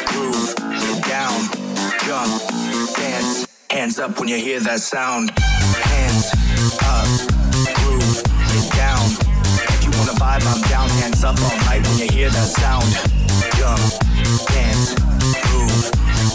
groove, 0.07 0.55
get 0.81 1.05
down, 1.05 1.41
jump, 2.07 2.97
dance. 2.97 3.60
Hands 3.71 3.99
up 4.01 4.19
when 4.19 4.29
you 4.29 4.37
hear 4.37 4.59
that 4.59 4.81
sound. 4.81 5.31
Hands 5.39 6.27
up, 6.83 7.07
groove 7.79 8.23
down. 8.75 9.07
If 9.71 9.85
you 9.85 9.91
wanna 9.95 10.19
vibe, 10.19 10.43
I'm 10.43 10.61
down. 10.69 10.89
Hands 10.99 11.23
up 11.23 11.41
all 11.41 11.57
night 11.71 11.87
when 11.87 11.99
you 11.99 12.09
hear 12.11 12.31
that 12.31 12.49
sound. 12.51 12.91
Jump, 13.55 13.79
dance, 14.51 14.95
groove, 15.47 15.91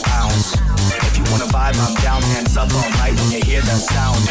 bounce. 0.07 0.55
If 1.03 1.17
you 1.17 1.23
wanna 1.29 1.51
vibe, 1.51 1.75
I'm 1.75 1.95
down. 2.01 2.21
Hands 2.23 2.55
up 2.55 2.71
all 2.73 2.89
night 3.03 3.13
when 3.19 3.31
you 3.31 3.41
hear 3.43 3.61
that 3.61 3.81
sound. 3.83 4.23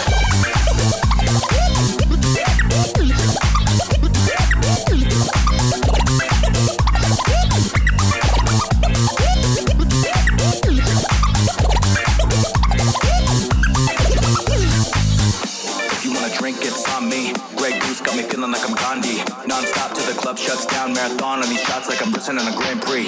like 21.95 22.07
I'm 22.07 22.13
presenting 22.13 22.47
a 22.47 22.57
Grand 22.57 22.83
Prix. 22.83 23.05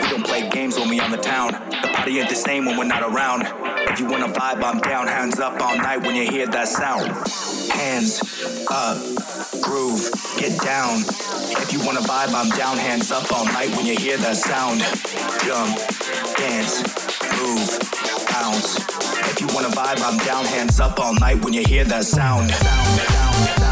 We 0.00 0.08
don't 0.08 0.24
play 0.24 0.48
games 0.48 0.78
when 0.78 0.88
we 0.88 0.98
on 0.98 1.10
the 1.10 1.18
town. 1.18 1.52
The 1.52 1.90
party 1.92 2.18
ain't 2.18 2.30
the 2.30 2.34
same 2.34 2.64
when 2.64 2.78
we're 2.78 2.84
not 2.84 3.02
around. 3.02 3.42
If 3.90 4.00
you 4.00 4.06
wanna 4.06 4.28
vibe, 4.28 4.62
I'm 4.64 4.80
down. 4.80 5.06
Hands 5.08 5.38
up 5.38 5.60
all 5.60 5.76
night 5.76 6.00
when 6.02 6.16
you 6.16 6.30
hear 6.30 6.46
that 6.46 6.68
sound. 6.68 7.08
Hands 7.70 8.66
up, 8.70 8.96
groove, 9.60 10.08
get 10.38 10.58
down. 10.62 11.00
If 11.60 11.72
you 11.72 11.84
wanna 11.84 12.00
vibe, 12.00 12.32
I'm 12.32 12.48
down. 12.56 12.78
Hands 12.78 13.10
up 13.10 13.30
all 13.30 13.44
night 13.44 13.76
when 13.76 13.84
you 13.84 13.96
hear 13.98 14.16
that 14.16 14.36
sound. 14.36 14.80
Jump, 15.44 15.76
dance, 16.38 16.80
move, 17.36 17.68
bounce. 18.30 18.78
If 19.32 19.40
you 19.40 19.48
wanna 19.54 19.68
vibe, 19.68 20.00
I'm 20.02 20.16
down. 20.24 20.46
Hands 20.46 20.80
up 20.80 20.98
all 20.98 21.14
night 21.14 21.44
when 21.44 21.52
you 21.52 21.62
hear 21.66 21.84
that 21.84 22.04
sound. 22.04 22.50
sound. 22.50 23.69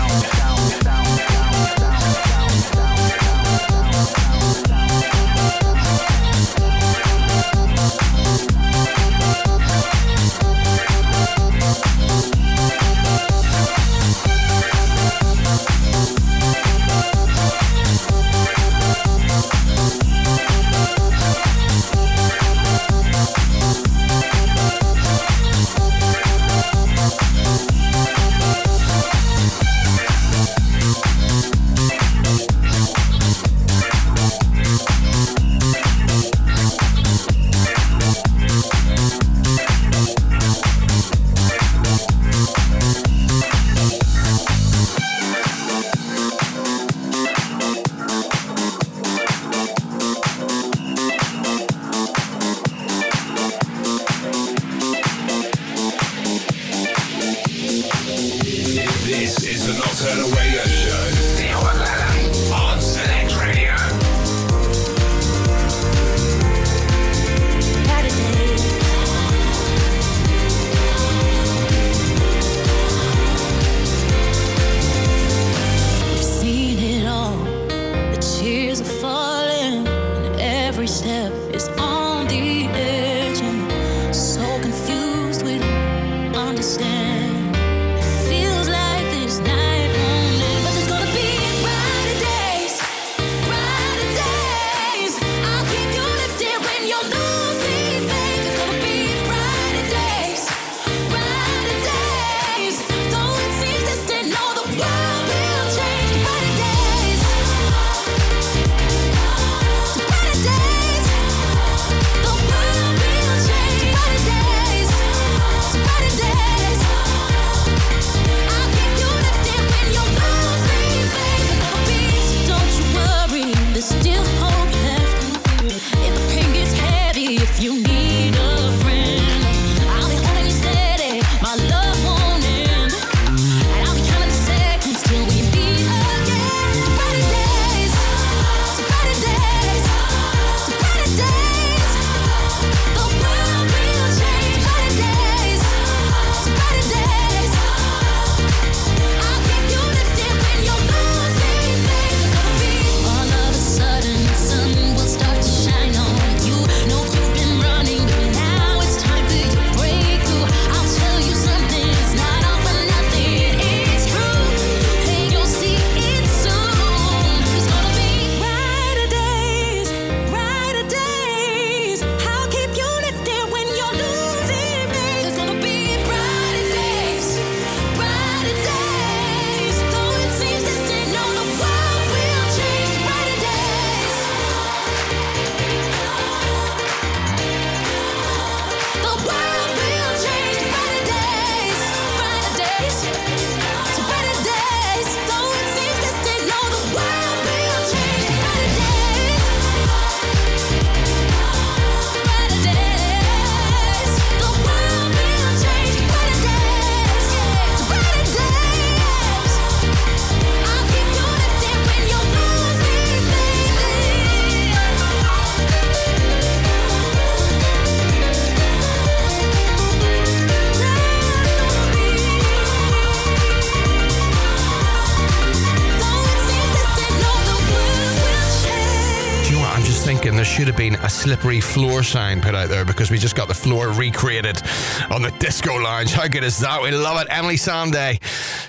slippery 231.39 231.61
floor 231.61 232.03
sign 232.03 232.41
put 232.41 232.53
out 232.53 232.69
there 232.69 232.85
because 232.85 233.13
we 233.13 233.17
just 233.19 233.37
got 233.37 233.47
the 233.47 233.55
floor 233.55 233.93
recreated 233.93 234.61
on 235.09 235.23
the 235.23 235.31
disco 235.39 235.77
lounge. 235.77 236.13
How 236.13 236.27
good 236.27 236.43
is 236.43 236.59
that? 236.59 236.83
We 236.83 236.91
love 236.91 237.21
it. 237.23 237.29
Emeli 237.29 237.55
Sandé 237.55 238.21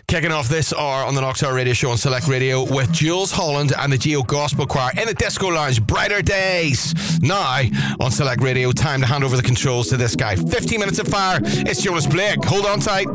kicking 0.08 0.32
off 0.32 0.48
this 0.48 0.72
hour 0.72 1.04
on 1.04 1.16
the 1.16 1.22
Nocturnal 1.22 1.56
Radio 1.56 1.74
Show 1.74 1.90
on 1.90 1.98
Select 1.98 2.28
Radio 2.28 2.64
with 2.64 2.92
Jools 2.92 3.32
Holland 3.32 3.74
and 3.76 3.92
the 3.92 3.98
Geo 3.98 4.22
Gospel 4.22 4.68
Choir 4.68 4.92
in 5.00 5.08
the 5.08 5.16
disco 5.16 5.48
lounge. 5.48 5.82
Brighter 5.82 6.22
days 6.22 6.94
now 7.22 7.64
on 8.00 8.12
Select 8.12 8.42
Radio. 8.44 8.72
Time 8.72 9.02
to 9.02 9.08
hand 9.08 9.24
over 9.24 9.36
the 9.36 9.42
controls 9.42 9.90
to 9.90 9.98
this 9.98 10.16
guy. 10.16 10.36
15 10.36 10.80
minutes 10.80 11.00
of 11.00 11.08
fire. 11.08 11.40
It's 11.44 11.82
Jonas 11.82 12.06
Blake. 12.06 12.44
Hold 12.46 12.68
on 12.68 12.80
tight. 12.80 13.08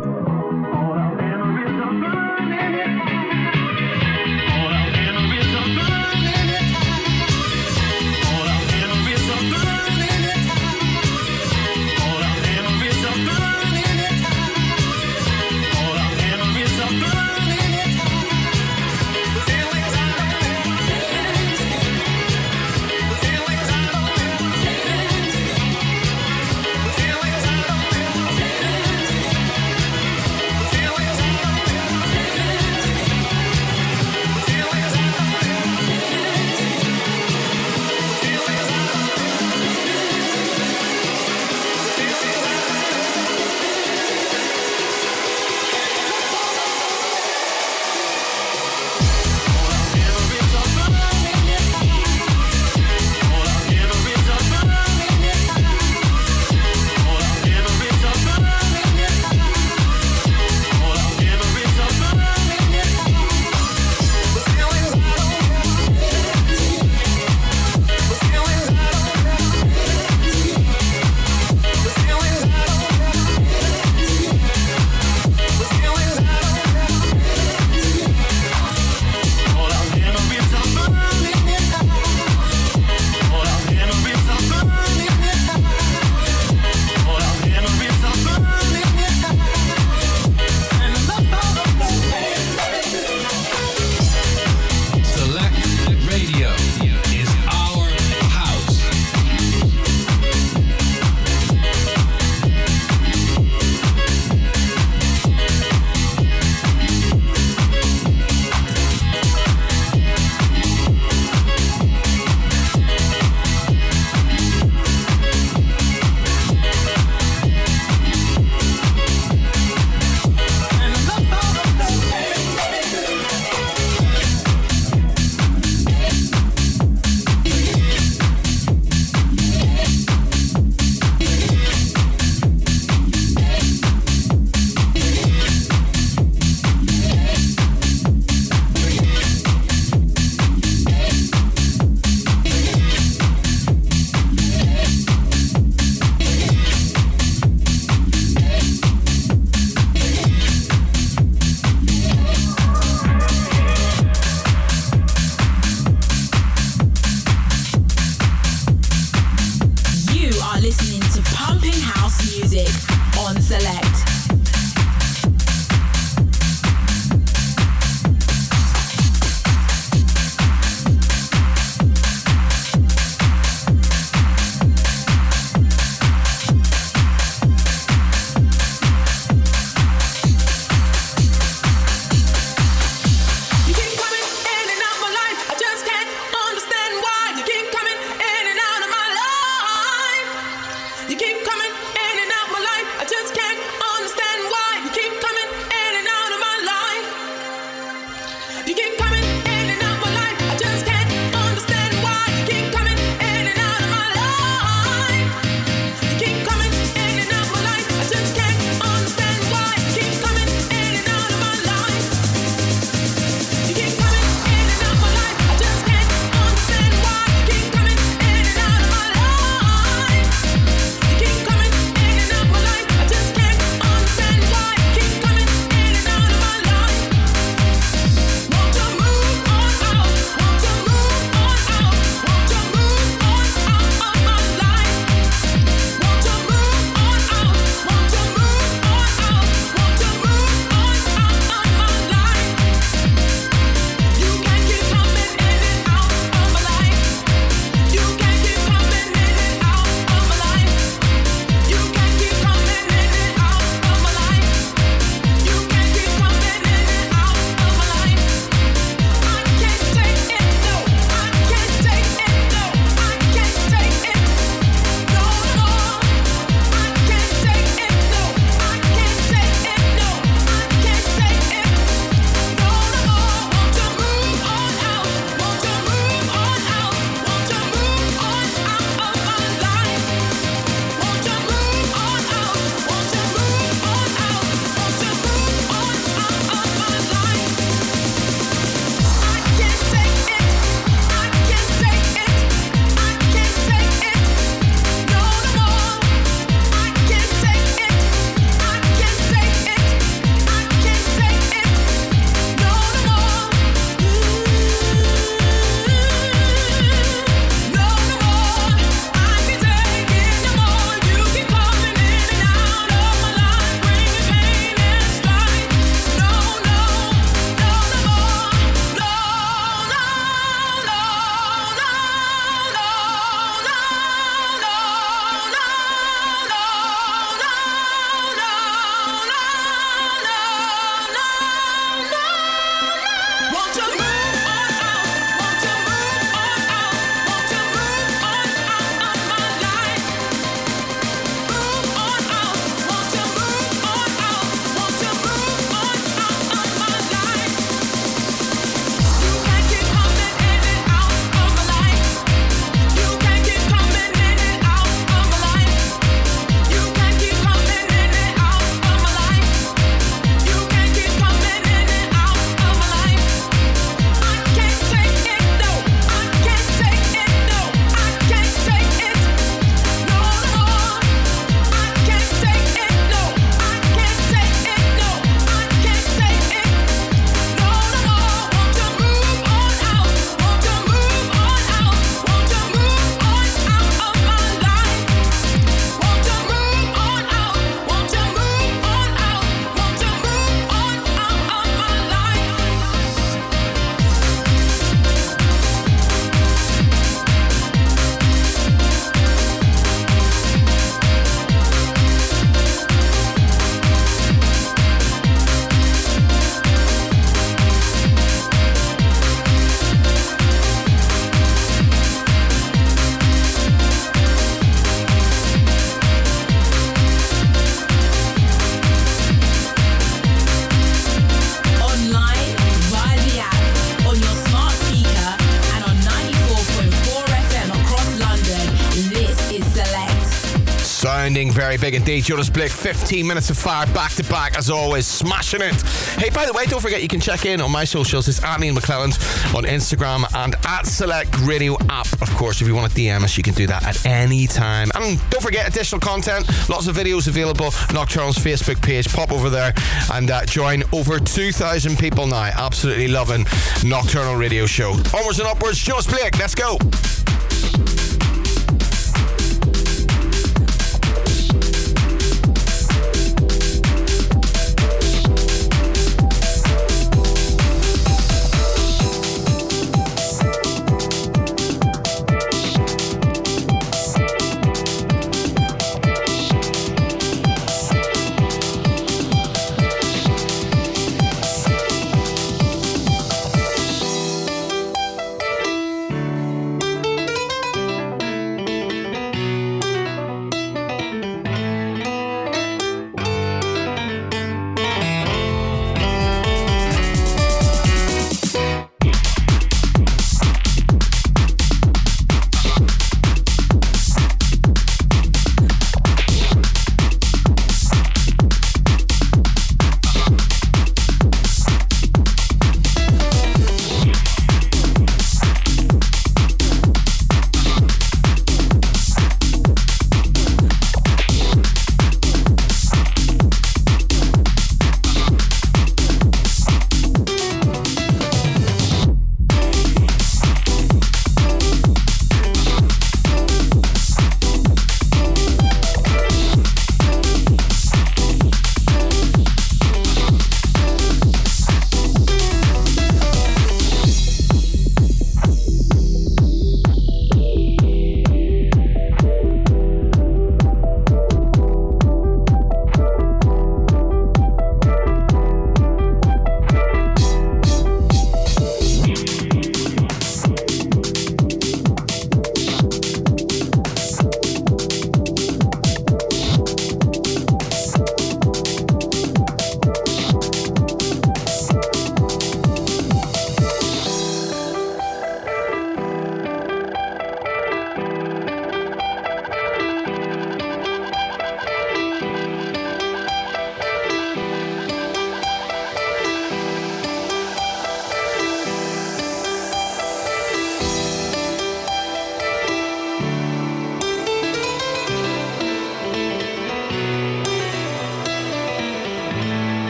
Big 431.84 431.96
indeed. 431.96 432.24
Jonas 432.24 432.48
Blake, 432.48 432.70
15 432.70 433.26
minutes 433.26 433.50
of 433.50 433.58
fire 433.58 433.84
back 433.88 434.10
to 434.12 434.24
back, 434.24 434.56
as 434.56 434.70
always, 434.70 435.06
smashing 435.06 435.60
it. 435.60 435.74
Hey, 436.18 436.30
by 436.30 436.46
the 436.46 436.52
way, 436.54 436.64
don't 436.64 436.80
forget 436.80 437.02
you 437.02 437.08
can 437.08 437.20
check 437.20 437.44
in 437.44 437.60
on 437.60 437.70
my 437.70 437.84
socials. 437.84 438.26
It's 438.26 438.42
at 438.42 438.58
Neal 438.58 438.74
McClelland 438.74 439.54
on 439.54 439.64
Instagram 439.64 440.24
and 440.34 440.54
at 440.66 440.86
Select 440.86 441.38
Radio 441.40 441.76
app. 441.90 442.10
Of 442.22 442.30
course, 442.36 442.62
if 442.62 442.66
you 442.66 442.74
want 442.74 442.90
to 442.90 442.96
DM 442.96 443.22
us, 443.22 443.36
you 443.36 443.42
can 443.42 443.52
do 443.52 443.66
that 443.66 443.84
at 443.84 444.06
any 444.06 444.46
time. 444.46 444.90
And 444.94 445.20
don't 445.28 445.42
forget 445.42 445.68
additional 445.68 446.00
content, 446.00 446.48
lots 446.70 446.86
of 446.86 446.96
videos 446.96 447.28
available. 447.28 447.70
Nocturnal's 447.92 448.38
Facebook 448.38 448.80
page. 448.80 449.06
Pop 449.12 449.30
over 449.30 449.50
there 449.50 449.74
and 450.10 450.30
uh, 450.30 450.46
join 450.46 450.84
over 450.90 451.18
2,000 451.18 451.98
people 451.98 452.26
now. 452.26 452.44
Absolutely 452.44 453.08
loving 453.08 453.44
Nocturnal 453.84 454.36
Radio 454.36 454.64
Show. 454.64 454.92
Onwards 455.14 455.38
and 455.38 455.46
upwards, 455.46 455.76
Jonas 455.80 456.06
Blake, 456.06 456.38
let's 456.38 456.54
go. 456.54 456.78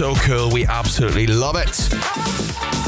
So 0.00 0.14
cool. 0.14 0.48
We 0.48 0.64
absolutely 0.64 1.26
love 1.26 1.56
it. 1.56 1.76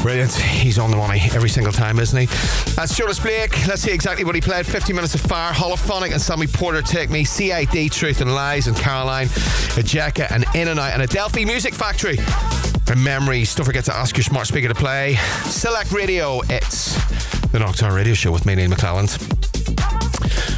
Brilliant. 0.01 0.33
He's 0.33 0.79
on 0.79 0.89
the 0.89 0.97
money 0.97 1.21
every 1.35 1.47
single 1.47 1.71
time, 1.71 1.99
isn't 1.99 2.19
he? 2.19 2.25
That's 2.73 2.97
Jonas 2.97 3.19
Blake. 3.19 3.67
Let's 3.67 3.83
see 3.83 3.91
exactly 3.91 4.25
what 4.25 4.33
he 4.33 4.41
played. 4.41 4.65
50 4.65 4.93
Minutes 4.93 5.13
of 5.13 5.21
Fire, 5.21 5.53
Holophonic 5.53 6.11
and 6.11 6.19
Sammy 6.19 6.47
Porter 6.47 6.81
Take 6.81 7.11
Me, 7.11 7.23
CID, 7.23 7.91
Truth 7.91 8.21
and 8.21 8.33
Lies, 8.33 8.65
and 8.65 8.75
Caroline, 8.75 9.27
Ejeca, 9.27 10.31
and 10.31 10.43
In 10.55 10.69
and 10.69 10.79
Out, 10.79 10.93
and 10.93 11.03
Adelphi 11.03 11.45
Music 11.45 11.75
Factory. 11.75 12.17
And 12.87 13.03
Memories. 13.03 13.53
Don't 13.53 13.67
forget 13.67 13.85
to 13.85 13.93
ask 13.93 14.17
your 14.17 14.23
smart 14.23 14.47
speaker 14.47 14.69
to 14.69 14.73
play. 14.73 15.13
Select 15.43 15.91
Radio. 15.91 16.41
It's 16.49 16.95
the 17.51 17.59
Nocturne 17.59 17.93
Radio 17.93 18.15
Show 18.15 18.31
with 18.31 18.47
me, 18.47 18.55
Neal 18.55 18.71
McClelland. 18.71 19.19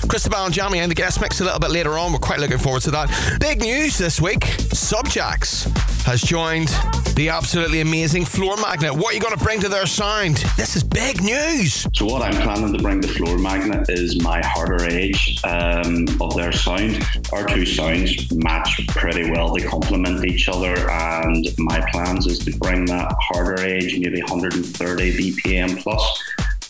Cristobal 0.08 0.46
and 0.46 0.54
Jamie 0.54 0.80
in 0.80 0.88
the 0.88 0.96
guest 0.96 1.20
mix 1.20 1.42
a 1.42 1.44
little 1.44 1.60
bit 1.60 1.72
later 1.72 1.98
on. 1.98 2.14
We're 2.14 2.20
quite 2.20 2.40
looking 2.40 2.60
forward 2.60 2.84
to 2.84 2.92
that. 2.92 3.38
Big 3.42 3.60
news 3.60 3.98
this 3.98 4.22
week 4.22 4.46
Subjacks 4.72 5.68
has 6.06 6.22
joined 6.22 6.68
the 7.16 7.30
absolutely 7.30 7.82
amazing 7.82 8.24
Floormagnet. 8.24 8.96
What 8.96 9.12
are 9.12 9.14
you 9.16 9.20
going 9.20 9.36
to 9.36 9.44
bring 9.44 9.60
to 9.62 9.70
their 9.70 9.88
sound? 9.88 10.38
This 10.56 10.76
is 10.76 10.84
big 10.84 11.24
news. 11.24 11.88
So 11.96 12.06
what 12.06 12.22
I'm 12.22 12.40
planning 12.44 12.72
to 12.74 12.82
bring 12.82 13.02
to 13.02 13.08
Floormagnet 13.08 13.90
is 13.90 14.22
my 14.22 14.40
harder 14.46 14.86
age 14.86 15.42
um, 15.44 16.06
of 16.22 16.36
their 16.36 16.52
sound. 16.52 17.04
Our 17.34 17.48
two 17.48 17.66
sounds 17.66 18.32
match 18.36 18.86
pretty 18.90 19.32
well. 19.32 19.56
They 19.56 19.64
complement 19.64 20.24
each 20.26 20.48
other, 20.48 20.76
and 20.92 21.48
my 21.58 21.84
plans 21.90 22.28
is 22.28 22.38
to 22.40 22.56
bring 22.60 22.86
that 22.86 23.12
harder 23.20 23.64
age, 23.64 23.98
maybe 23.98 24.22
130 24.22 25.34
BPM 25.34 25.82
plus, 25.82 26.24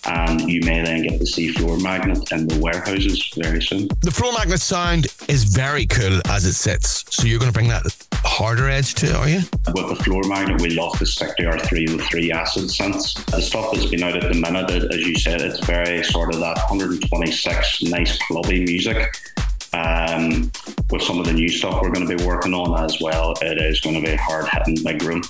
and 0.06 0.42
you 0.50 0.62
may 0.62 0.84
then 0.84 1.04
get 1.04 1.20
to 1.20 1.26
see 1.26 1.54
Floormagnet 1.54 2.32
in 2.32 2.48
the 2.48 2.60
warehouses 2.60 3.34
very 3.36 3.62
soon. 3.62 3.88
The 4.02 4.12
Floormagnet 4.12 4.60
sound 4.60 5.08
is 5.28 5.44
very 5.44 5.86
cool 5.88 6.22
as 6.30 6.46
it 6.46 6.54
sits. 6.54 7.04
So 7.10 7.26
you're 7.26 7.40
going 7.40 7.52
to 7.52 7.54
bring 7.54 7.70
that 7.70 7.84
harder 8.36 8.68
edge 8.68 8.96
to 8.96 9.06
it, 9.06 9.16
are 9.16 9.30
you? 9.30 9.38
With 9.74 9.88
the 9.88 10.04
Floormagnet, 10.04 10.60
we 10.60 10.72
love 10.72 10.98
to 11.00 11.06
stick 11.06 11.38
to 11.38 11.46
our 11.46 11.58
303 11.58 12.34
acid 12.34 12.66
synths. 12.66 13.14
The 13.28 13.42
stuff 13.42 13.72
that's 13.72 13.86
been 13.86 14.04
out 14.04 14.22
at 14.22 14.30
the 14.30 14.38
minute, 14.38 14.70
as 14.70 15.08
you 15.08 15.16
said, 15.16 15.40
it's 15.40 15.66
very 15.66 16.04
sort 16.04 16.34
of 16.34 16.42
that 16.42 16.58
126 16.70 17.84
nice 17.84 18.18
clubby 18.28 18.66
music. 18.66 19.16
Um, 19.72 20.52
with 20.92 21.02
some 21.02 21.20
of 21.20 21.26
the 21.26 21.34
new 21.34 21.48
stuff 21.48 21.82
we're 21.82 21.92
going 21.92 22.08
to 22.08 22.18
be 22.18 22.26
working 22.26 22.54
on 22.54 22.84
as 22.84 23.00
well, 23.00 23.36
it 23.42 23.58
is 23.58 23.80
going 23.80 23.96
to 23.96 24.06
be 24.06 24.16
hard 24.18 24.48
hitting 24.50 24.84
big 24.84 25.02
room, 25.04 25.22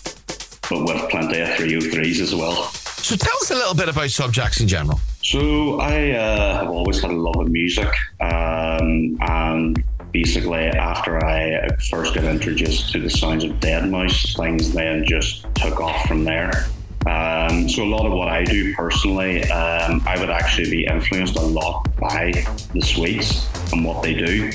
but 0.69 0.84
with 0.86 1.10
plenty 1.11 1.41
of 1.41 1.49
303s 1.49 2.19
as 2.22 2.34
well. 2.34 2.64
So 2.64 3.15
tell 3.15 3.36
us 3.38 3.52
a 3.52 3.56
little 3.56 3.76
bit 3.76 3.88
about 3.88 4.10
Subjacks 4.10 4.61
in 4.61 4.68
general. 4.68 4.99
So 5.22 5.80
I 5.80 6.11
uh, 6.11 6.60
have 6.60 6.69
always 6.69 7.02
had 7.02 7.11
a 7.11 7.15
love 7.15 7.38
of 7.38 7.52
music, 7.52 7.90
um, 8.19 9.18
and 9.22 9.84
basically 10.16 10.68
after 10.68 11.26
I 11.26 11.68
first 11.90 12.16
got 12.16 12.24
introduced 12.24 12.90
to 12.94 13.02
the 13.02 13.10
sounds 13.10 13.44
of 13.44 13.52
Deadmau5, 13.60 14.38
things 14.38 14.72
then 14.72 15.04
just 15.06 15.46
took 15.56 15.82
off 15.82 16.08
from 16.08 16.24
there. 16.24 16.68
Um, 17.06 17.68
so 17.68 17.84
a 17.84 17.92
lot 17.96 18.06
of 18.06 18.14
what 18.14 18.30
I 18.30 18.46
do 18.46 18.74
personally, 18.76 19.44
um, 19.52 20.02
I 20.08 20.18
would 20.18 20.30
actually 20.30 20.72
be 20.72 20.86
influenced 20.86 21.36
a 21.36 21.42
lot 21.42 21.94
by 22.00 22.32
the 22.74 22.82
Swedes 22.82 23.46
and 23.74 23.84
what 23.84 24.04
they 24.04 24.14
do. 24.14 24.52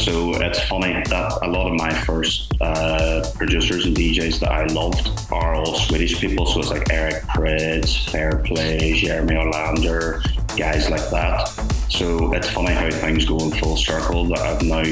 So 0.00 0.32
it's 0.36 0.58
funny 0.66 0.94
that 0.94 1.38
a 1.42 1.46
lot 1.46 1.70
of 1.70 1.74
my 1.74 1.92
first 1.92 2.54
uh, 2.62 3.22
producers 3.34 3.84
and 3.84 3.94
DJs 3.94 4.40
that 4.40 4.50
I 4.50 4.64
loved 4.64 5.10
are 5.30 5.54
all 5.54 5.74
Swedish 5.74 6.18
people. 6.18 6.46
So 6.46 6.60
it's 6.60 6.70
like 6.70 6.90
Eric 6.90 7.22
Prydz, 7.24 8.08
Fehrplay, 8.08 8.96
Jeremy 8.96 9.34
Olander, 9.34 10.22
guys 10.56 10.88
like 10.88 11.06
that. 11.10 11.48
So 11.90 12.32
it's 12.32 12.48
funny 12.48 12.72
how 12.72 12.90
things 12.90 13.26
go 13.26 13.36
in 13.40 13.50
full 13.50 13.76
circle 13.76 14.24
that 14.28 14.38
I've 14.38 14.62
now 14.62 14.84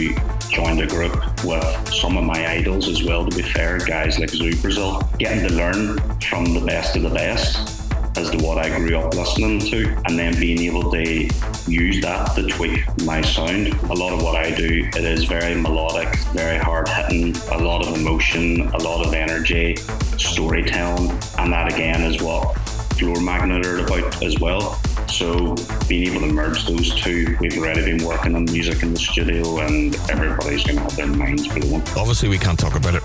joined 0.51 0.83
a 0.83 0.87
group 0.87 1.15
with 1.43 1.95
some 1.95 2.19
of 2.19 2.25
my 2.25 2.47
idols 2.47 2.87
as 2.87 3.03
well, 3.03 3.25
to 3.25 3.35
be 3.35 3.43
fair, 3.43 3.79
guys 3.79 4.19
like 4.19 4.29
Zoo 4.29 4.61
Brazil, 4.61 5.01
getting 5.19 5.49
to 5.49 5.55
learn 5.55 5.99
from 6.21 6.53
the 6.53 6.63
best 6.67 6.97
of 6.97 7.03
the 7.03 7.11
best 7.11 7.88
as 8.19 8.31
to 8.31 8.39
what 8.39 8.59
I 8.59 8.69
grew 8.77 8.99
up 8.99 9.15
listening 9.15 9.61
to, 9.61 9.97
and 10.07 10.19
then 10.19 10.39
being 10.41 10.59
able 10.63 10.91
to 10.91 11.29
use 11.69 12.01
that 12.03 12.35
to 12.35 12.49
tweak 12.49 12.81
my 13.05 13.21
sound. 13.21 13.69
A 13.69 13.95
lot 13.95 14.13
of 14.13 14.23
what 14.23 14.35
I 14.35 14.51
do, 14.51 14.89
it 14.93 15.05
is 15.05 15.23
very 15.25 15.55
melodic, 15.55 16.19
very 16.33 16.59
hard 16.59 16.89
hitting, 16.89 17.37
a 17.53 17.59
lot 17.59 17.87
of 17.87 17.97
emotion, 17.97 18.63
a 18.71 18.79
lot 18.79 19.07
of 19.07 19.15
energy, 19.15 19.77
storytelling, 20.17 21.11
and 21.39 21.53
that 21.53 21.73
again 21.73 22.03
is 22.03 22.21
what 22.21 22.57
Floormagnet 22.99 23.65
are 23.65 23.85
about 23.85 24.21
as 24.25 24.37
well. 24.41 24.81
So 25.09 25.55
being 25.89 26.09
able 26.15 26.27
to 26.27 26.33
merge 26.33 26.67
those 26.67 26.95
two, 27.01 27.37
we've 27.41 27.57
already 27.59 27.85
been 27.85 28.05
working 28.07 28.35
on 28.35 28.45
music 28.45 28.83
in 28.83 28.93
the 28.93 28.99
studio, 29.01 29.59
and 29.59 29.95
everybody's 30.11 30.65
going 30.65 30.77
to 30.77 30.83
have 30.83 30.97
their 30.97 31.07
minds 31.07 31.49
blown. 31.49 31.81
Obviously, 31.97 32.29
we 32.29 32.39
can't 32.39 32.59
talk 32.59 32.77
about 32.77 32.95
it 32.95 33.03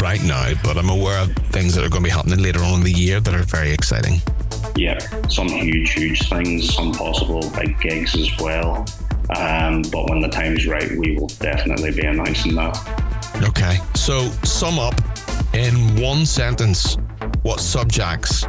right 0.00 0.22
now, 0.24 0.52
but 0.62 0.76
I'm 0.76 0.88
aware 0.90 1.18
of 1.20 1.32
things 1.52 1.74
that 1.74 1.84
are 1.84 1.88
going 1.88 2.02
to 2.02 2.08
be 2.08 2.14
happening 2.14 2.40
later 2.40 2.60
on 2.60 2.78
in 2.78 2.84
the 2.84 2.92
year 2.92 3.20
that 3.20 3.34
are 3.34 3.42
very 3.44 3.70
exciting. 3.72 4.20
yeah, 4.76 4.98
some 5.28 5.48
huge, 5.48 5.92
huge 5.92 6.28
things, 6.28 6.74
some 6.74 6.92
possible 6.92 7.48
big 7.56 7.78
gigs 7.80 8.14
as 8.16 8.30
well. 8.38 8.84
Um, 9.36 9.82
but 9.92 10.08
when 10.10 10.20
the 10.20 10.28
time's 10.28 10.66
right, 10.66 10.90
we 10.98 11.16
will 11.16 11.28
definitely 11.28 11.92
be 11.92 12.06
announcing 12.06 12.54
that. 12.56 12.76
Okay. 13.42 13.78
So 13.94 14.28
sum 14.42 14.78
up 14.78 14.94
in 15.54 15.74
one 16.00 16.26
sentence 16.26 16.96
what 17.42 17.60
Subjacks 17.60 18.44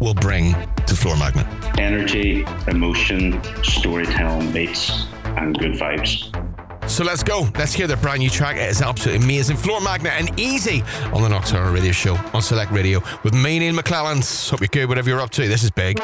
will 0.00 0.14
bring 0.14 0.52
to 0.52 0.94
Floormagnet. 0.94 1.78
Energy, 1.78 2.44
emotion, 2.68 3.42
storytelling, 3.62 4.52
beats, 4.52 5.06
and 5.24 5.58
good 5.58 5.72
vibes. 5.72 6.32
So 6.88 7.02
let's 7.02 7.22
go. 7.22 7.48
Let's 7.56 7.72
hear 7.72 7.88
the 7.88 7.96
brand 7.96 8.20
new 8.20 8.30
track. 8.30 8.56
It 8.56 8.70
is 8.70 8.80
absolutely 8.80 9.24
amazing. 9.24 9.56
Floormagnet 9.56 10.12
and 10.12 10.38
Easy 10.38 10.82
on 11.12 11.22
the 11.22 11.28
Nocturnal 11.28 11.72
Radio 11.72 11.92
Show 11.92 12.14
on 12.32 12.42
Select 12.42 12.70
Radio 12.70 13.02
with 13.24 13.34
me, 13.34 13.58
Neal 13.58 13.74
McClelland. 13.74 14.50
Hope 14.50 14.60
you're 14.60 14.68
good, 14.68 14.88
whatever 14.88 15.10
you're 15.10 15.20
up 15.20 15.30
to. 15.30 15.48
This 15.48 15.64
is 15.64 15.70
big. 15.70 16.00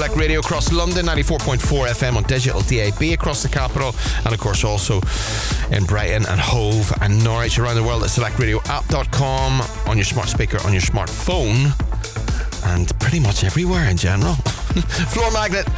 Select 0.00 0.16
Radio 0.16 0.40
across 0.40 0.72
London, 0.72 1.04
94.4 1.04 1.58
FM 1.88 2.16
on 2.16 2.22
digital 2.22 2.62
DAB 2.62 3.12
across 3.12 3.42
the 3.42 3.50
capital, 3.50 3.94
and 4.24 4.32
of 4.32 4.40
course 4.40 4.64
also 4.64 5.02
in 5.70 5.84
Brighton 5.84 6.24
and 6.24 6.40
Hove 6.40 6.90
and 7.02 7.22
Norwich 7.22 7.58
around 7.58 7.76
the 7.76 7.82
world 7.82 8.02
at 8.02 8.08
selectradioapp.com, 8.08 9.60
on 9.86 9.98
your 9.98 10.06
smart 10.06 10.28
speaker, 10.28 10.56
on 10.64 10.72
your 10.72 10.80
smartphone, 10.80 11.76
and 12.72 12.98
pretty 12.98 13.20
much 13.20 13.44
everywhere 13.44 13.90
in 13.90 13.98
general. 13.98 14.32
Floormagnet 15.12 15.68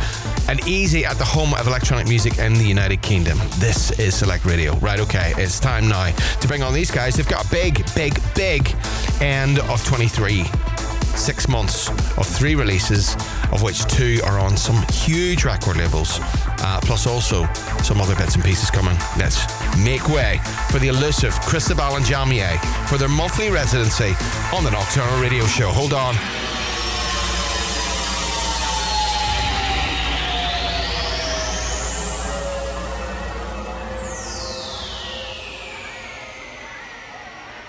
and 0.48 0.64
easy 0.68 1.04
at 1.04 1.18
the 1.18 1.24
home 1.24 1.52
of 1.54 1.66
electronic 1.66 2.06
music 2.06 2.38
in 2.38 2.54
the 2.54 2.64
United 2.64 3.02
Kingdom. 3.02 3.38
This 3.58 3.90
is 3.98 4.14
Select 4.14 4.44
Radio. 4.44 4.76
Right, 4.76 5.00
okay, 5.00 5.32
it's 5.36 5.58
time 5.58 5.88
now 5.88 6.12
to 6.12 6.46
bring 6.46 6.62
on 6.62 6.72
these 6.72 6.92
guys. 6.92 7.16
They've 7.16 7.26
got 7.26 7.44
a 7.44 7.50
big, 7.50 7.84
big, 7.96 8.20
big 8.36 8.72
end 9.20 9.58
of 9.58 9.84
23 9.84 10.44
six 11.16 11.48
months 11.48 11.88
of 12.16 12.26
three 12.26 12.54
releases, 12.54 13.14
of 13.52 13.62
which 13.62 13.84
two 13.86 14.20
are 14.24 14.38
on 14.38 14.56
some 14.56 14.84
huge 14.92 15.44
record 15.44 15.76
labels, 15.76 16.18
uh, 16.20 16.80
plus 16.82 17.06
also 17.06 17.46
some 17.82 18.00
other 18.00 18.16
bits 18.16 18.34
and 18.34 18.44
pieces 18.44 18.70
coming. 18.70 18.96
Let's 19.18 19.38
make 19.78 20.08
way 20.08 20.40
for 20.70 20.78
the 20.78 20.88
elusive 20.88 21.32
Cristobal 21.42 21.96
and 21.96 22.04
Jamiez 22.04 22.58
for 22.88 22.98
their 22.98 23.08
monthly 23.08 23.50
residency 23.50 24.14
on 24.54 24.64
the 24.64 24.70
Nocturnal 24.70 25.20
Radio 25.20 25.46
Show. 25.46 25.68
Hold 25.68 25.92
on. 25.92 26.14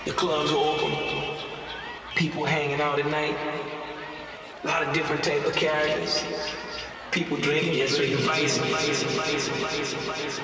The 0.04 0.12
clubs 0.12 0.50
open. 0.52 1.03
People 2.14 2.44
hanging 2.44 2.80
out 2.80 2.98
at 2.98 3.06
night. 3.06 3.36
A 4.62 4.66
lot 4.66 4.82
of 4.86 4.94
different 4.94 5.24
type 5.24 5.44
of 5.44 5.54
characters. 5.54 6.24
People 7.10 7.36
drinking, 7.36 7.74
yes, 7.74 7.96
so 7.96 8.02
you 8.02 8.16
vice, 8.18 8.58
vice, 8.58 9.02
vice, 9.02 9.48
vice, 9.48 9.94
vice. 9.94 10.40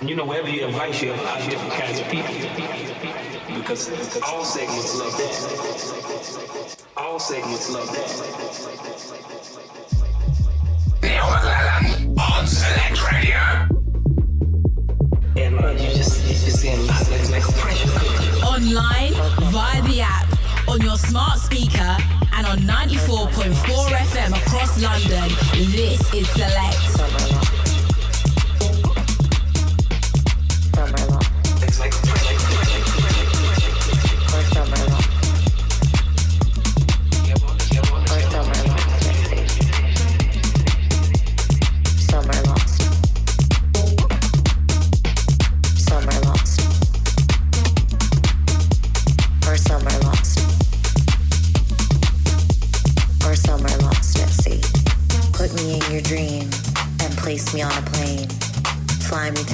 You 0.00 0.14
know, 0.14 0.24
wherever 0.24 0.48
you 0.48 0.62
have 0.62 0.74
vice, 0.74 1.02
you 1.02 1.10
have 1.12 1.20
a 1.20 1.22
lot 1.24 1.40
of 1.40 1.48
different 1.48 1.72
kinds 1.74 2.00
of 2.00 2.06
people. 2.06 2.34
Because, 3.56 3.88
because 3.88 4.22
all 4.22 4.44
segments 4.44 4.98
love 4.98 5.16
that. 5.16 6.84
All 6.96 7.18
segments 7.18 7.70
love 7.70 7.88
that. 7.88 8.10
Neal 11.02 11.24
McClelland 11.24 12.18
on 12.18 12.46
Select 12.46 13.12
Radio. 13.12 13.40
And 15.36 15.58
uh, 15.58 15.70
you 15.70 15.90
just, 15.94 16.22
you 16.24 16.34
just 16.34 16.64
lot 16.88 17.00
of 17.02 17.30
like 17.30 17.48
a 17.48 17.52
pressure 17.52 17.88
cooker. 17.90 18.25
Online, 18.56 19.12
via 19.52 19.82
the 19.82 20.00
app, 20.00 20.26
on 20.66 20.80
your 20.80 20.96
smart 20.96 21.38
speaker, 21.38 21.94
and 22.32 22.46
on 22.46 22.56
94.4 22.60 23.52
FM 23.52 24.30
across 24.34 24.80
London. 24.80 25.28
This 25.72 26.14
is 26.14 26.26
Select. 26.30 27.55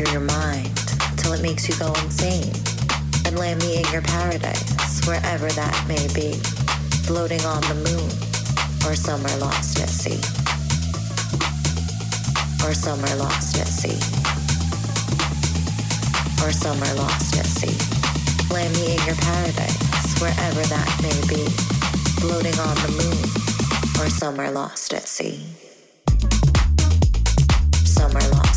Through 0.02 0.12
your 0.12 0.20
mind 0.20 0.74
till 1.16 1.32
it 1.32 1.42
makes 1.42 1.68
you 1.68 1.74
go 1.76 1.92
insane. 2.02 2.52
And 3.24 3.38
land 3.38 3.60
me 3.62 3.76
in 3.76 3.92
your 3.92 4.02
paradise, 4.02 5.06
wherever 5.06 5.48
that 5.48 5.76
may 5.86 6.06
be. 6.14 6.34
Floating 7.06 7.40
on 7.44 7.60
the 7.62 7.74
moon, 7.74 8.10
or 8.86 8.94
somewhere 8.96 9.36
lost 9.38 9.78
at 9.80 9.88
sea. 9.88 10.18
Or 12.66 12.74
somewhere 12.74 13.14
lost 13.16 13.58
at 13.58 13.68
sea. 13.68 13.98
Or 16.44 16.50
somewhere 16.50 16.94
lost 16.94 17.36
at 17.38 17.46
sea. 17.46 17.76
Land 18.52 18.74
me 18.74 18.96
in 18.96 19.06
your 19.06 19.16
paradise, 19.16 20.20
wherever 20.20 20.62
that 20.66 20.90
may 21.02 21.18
be. 21.28 21.44
Floating 22.20 22.58
on 22.58 22.74
the 22.82 22.92
moon, 22.98 24.04
or 24.04 24.10
somewhere 24.10 24.50
lost 24.50 24.94
at 24.94 25.06
sea. 25.06 25.44
Somewhere 27.84 28.28
lost. 28.30 28.51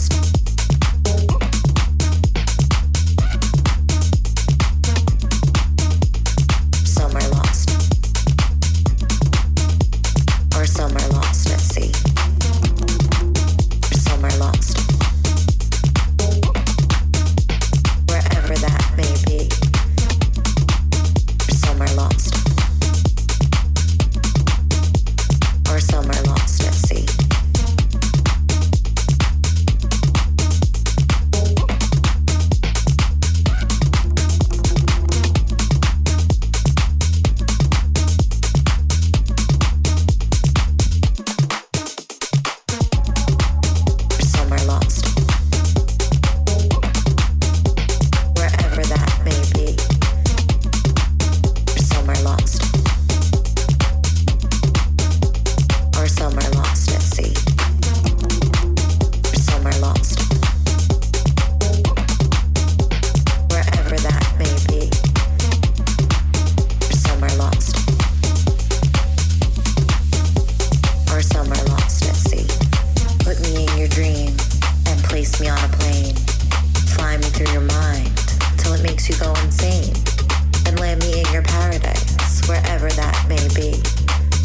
And 75.35 75.41
me 75.41 75.49
on 75.49 75.57
a 75.57 75.67
plane. 75.77 76.15
Fly 76.95 77.17
me 77.17 77.23
through 77.23 77.51
your 77.51 77.67
mind 77.81 78.11
till 78.57 78.73
it 78.73 78.83
makes 78.83 79.09
you 79.09 79.15
go 79.17 79.33
insane. 79.43 79.93
And 80.67 80.79
land 80.79 81.01
me 81.01 81.21
in 81.21 81.33
your 81.33 81.43
paradise, 81.43 82.45
wherever 82.47 82.89
that 82.89 83.25
may 83.27 83.41
be. 83.55 83.75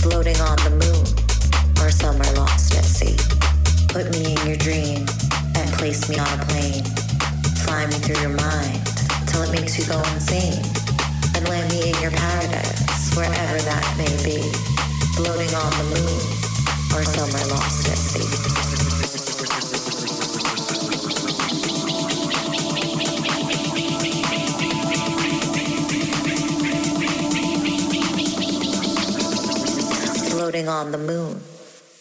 Floating 0.02 0.36
on 0.40 0.56
the 0.64 0.70
moon 0.70 1.04
or 1.82 1.90
somewhere 1.90 2.32
lost 2.34 2.74
at 2.74 2.84
sea. 2.84 3.16
Put 3.88 4.10
me 4.12 4.34
in 4.34 4.46
your 4.46 4.56
dream 4.56 5.06
and 5.54 5.68
place 5.78 6.08
me 6.08 6.18
on 6.18 6.40
a 6.40 6.44
plane. 6.46 6.84
Fly 7.62 7.86
me 7.86 7.96
through 8.00 8.20
your 8.20 8.34
mind 8.34 8.80
till 9.26 9.42
it 9.42 9.52
makes 9.52 9.78
you 9.78 9.84
go 9.86 9.98
insane. 10.14 10.64
And 11.34 11.48
land 11.48 11.70
me 11.70 11.90
in 11.90 11.96
your 12.02 12.12
paradise, 12.12 13.14
wherever 13.14 13.58
that 13.62 13.84
may 13.98 14.10
be. 14.24 14.42
Floating 15.14 15.52
on 15.54 15.70
the 15.78 15.86
moon 15.94 16.20
or 16.96 17.04
somewhere 17.04 17.46
lost 17.46 17.88
at 17.88 17.98
sea. 17.98 18.69
Floating 30.50 30.68
on 30.68 30.90
the 30.90 30.98
moon 30.98 31.42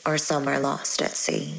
or 0.08 0.18
somewhere 0.18 0.60
lost 0.60 1.04
at 1.04 1.16
sea. 1.16 1.54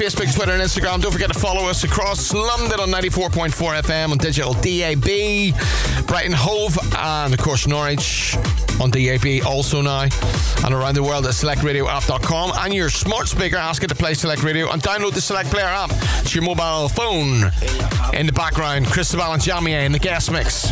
Facebook, 0.00 0.34
Twitter, 0.34 0.52
and 0.52 0.62
Instagram. 0.62 1.02
Don't 1.02 1.12
forget 1.12 1.30
to 1.30 1.38
follow 1.38 1.68
us 1.68 1.84
across 1.84 2.32
London 2.32 2.80
on 2.80 2.88
94.4 2.88 3.82
FM 3.82 4.12
on 4.12 4.16
digital 4.16 4.54
DAB, 4.54 5.54
Brighton 6.06 6.32
Hove, 6.32 6.78
and 6.96 7.34
of 7.34 7.38
course 7.38 7.66
Norwich 7.66 8.34
on 8.80 8.90
DAB 8.90 9.44
also 9.44 9.82
now, 9.82 10.08
and 10.64 10.72
around 10.72 10.94
the 10.94 11.02
world 11.02 11.26
at 11.26 11.32
selectradioapp.com. 11.32 12.52
And 12.60 12.72
your 12.72 12.88
smart 12.88 13.28
speaker, 13.28 13.56
ask 13.56 13.84
it 13.84 13.88
to 13.88 13.94
play 13.94 14.14
Select 14.14 14.42
Radio 14.42 14.70
and 14.70 14.82
download 14.82 15.12
the 15.12 15.20
Select 15.20 15.50
Player 15.50 15.66
app 15.66 15.90
to 16.24 16.34
your 16.34 16.44
mobile 16.44 16.88
phone. 16.88 17.52
In 18.14 18.24
the 18.24 18.32
background, 18.32 18.86
Cristobal 18.86 19.34
and 19.34 19.42
Jamiez 19.42 19.84
in 19.84 19.92
the 19.92 19.98
guest 19.98 20.30
mix. 20.30 20.70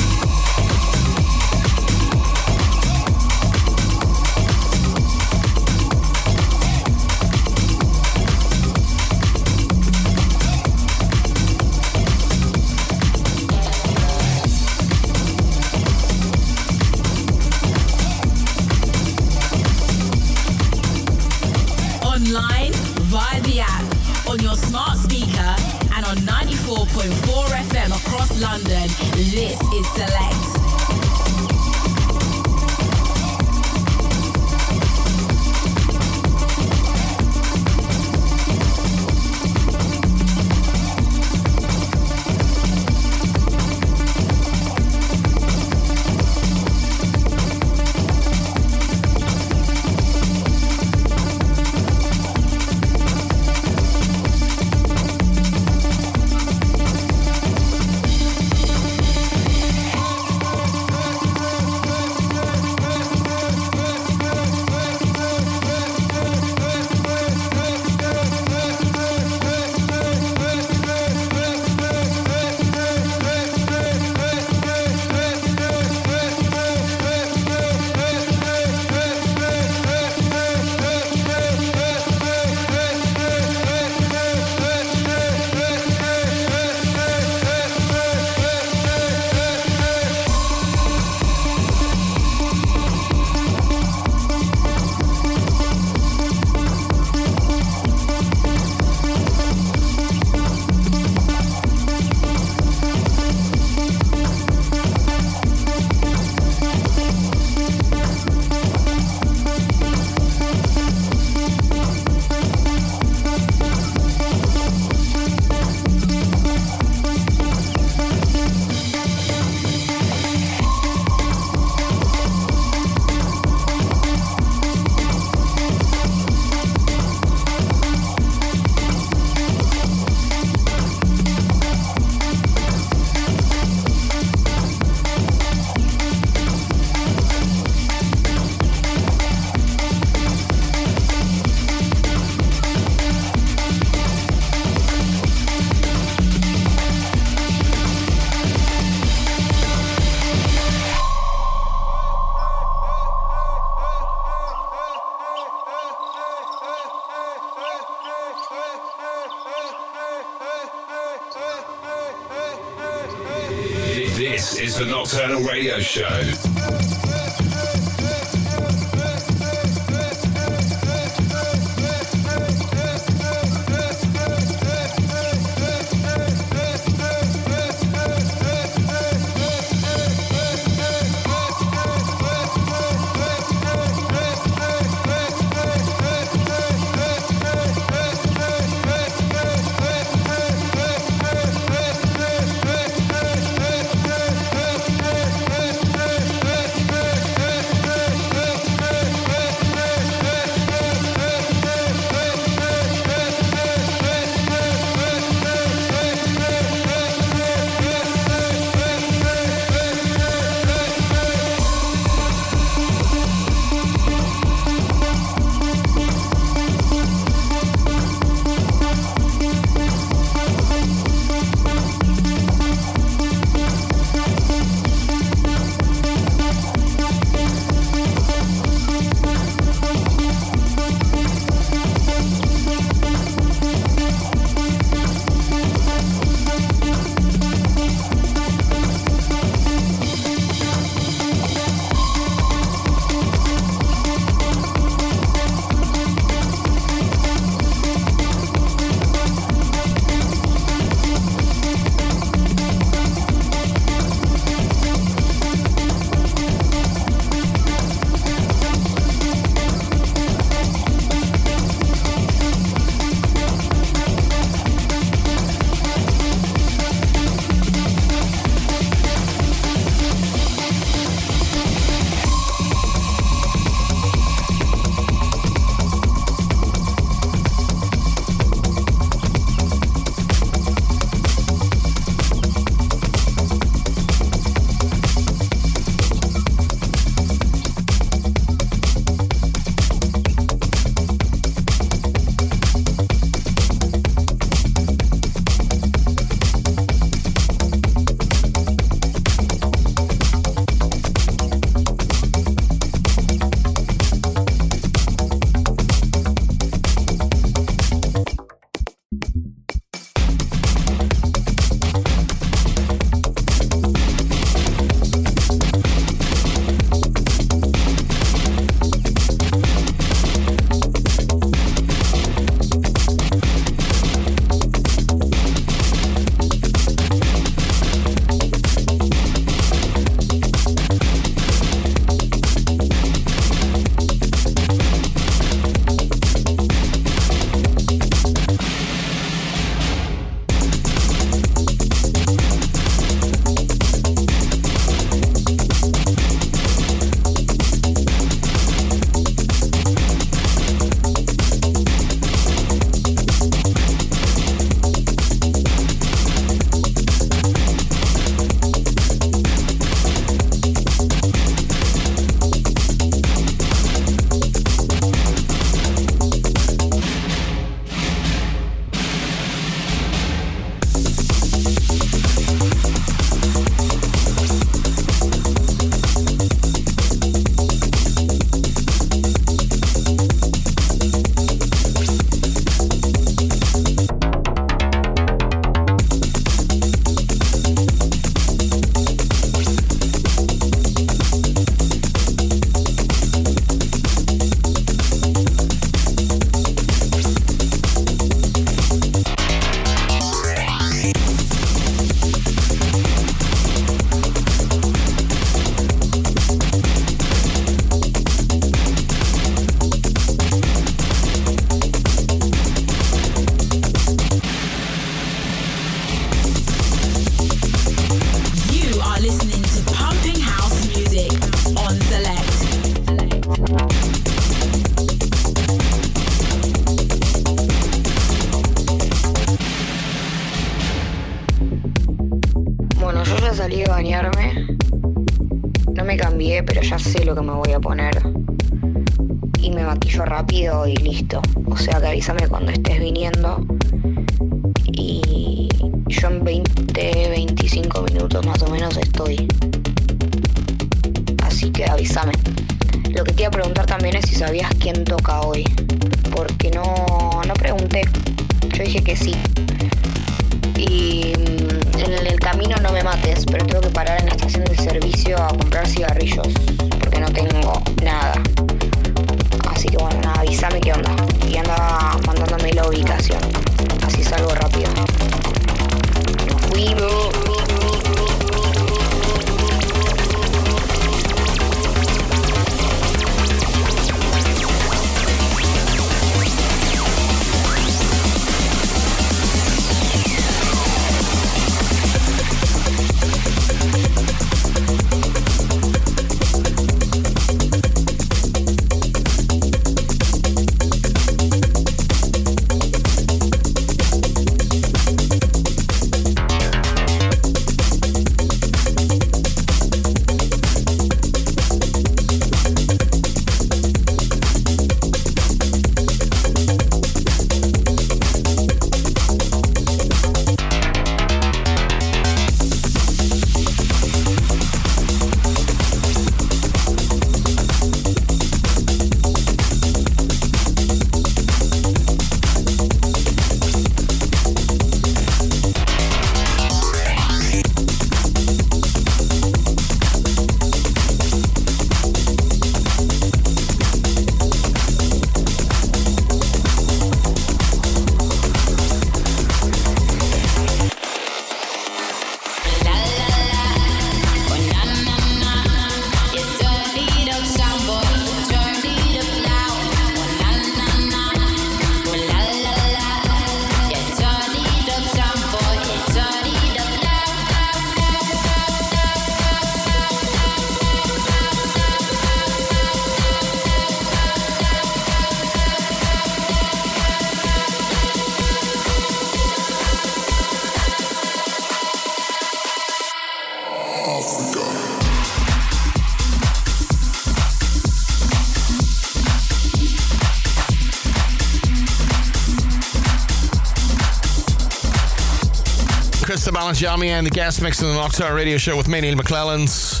Balanjami 596.54 597.06
and 597.06 597.26
the 597.26 597.30
guest 597.30 597.60
mix 597.60 597.82
in 597.82 597.88
the 597.88 597.94
Nocturnal 597.94 598.32
Radio 598.32 598.56
Show 598.58 598.76
with 598.76 598.86
me, 598.86 599.00
Neal 599.00 599.16
McClelland's 599.16 600.00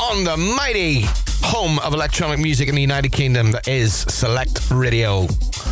on 0.00 0.24
the 0.24 0.34
mighty 0.34 1.02
home 1.42 1.78
of 1.80 1.92
electronic 1.92 2.38
music 2.38 2.70
in 2.70 2.74
the 2.74 2.80
United 2.80 3.12
Kingdom 3.12 3.52
that 3.52 3.68
is 3.68 3.92
Select 3.92 4.70
Radio. 4.70 5.26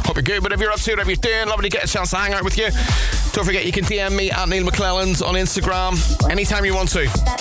Hope 0.04 0.16
you're 0.16 0.22
good, 0.22 0.42
whatever 0.42 0.64
you're 0.64 0.72
up 0.72 0.80
to, 0.80 0.90
whatever 0.92 1.10
you're 1.10 1.16
doing. 1.16 1.48
Lovely 1.48 1.70
to 1.70 1.74
get 1.74 1.84
a 1.84 1.88
chance 1.88 2.10
to 2.10 2.16
hang 2.16 2.34
out 2.34 2.44
with 2.44 2.58
you. 2.58 2.68
Don't 3.32 3.46
forget 3.46 3.64
you 3.64 3.72
can 3.72 3.84
DM 3.84 4.14
me 4.14 4.30
at 4.30 4.46
Neal 4.50 4.64
McClelland's 4.64 5.22
on 5.22 5.32
Instagram 5.32 5.96
anytime 6.30 6.66
you 6.66 6.74
want 6.74 6.90
to. 6.90 7.37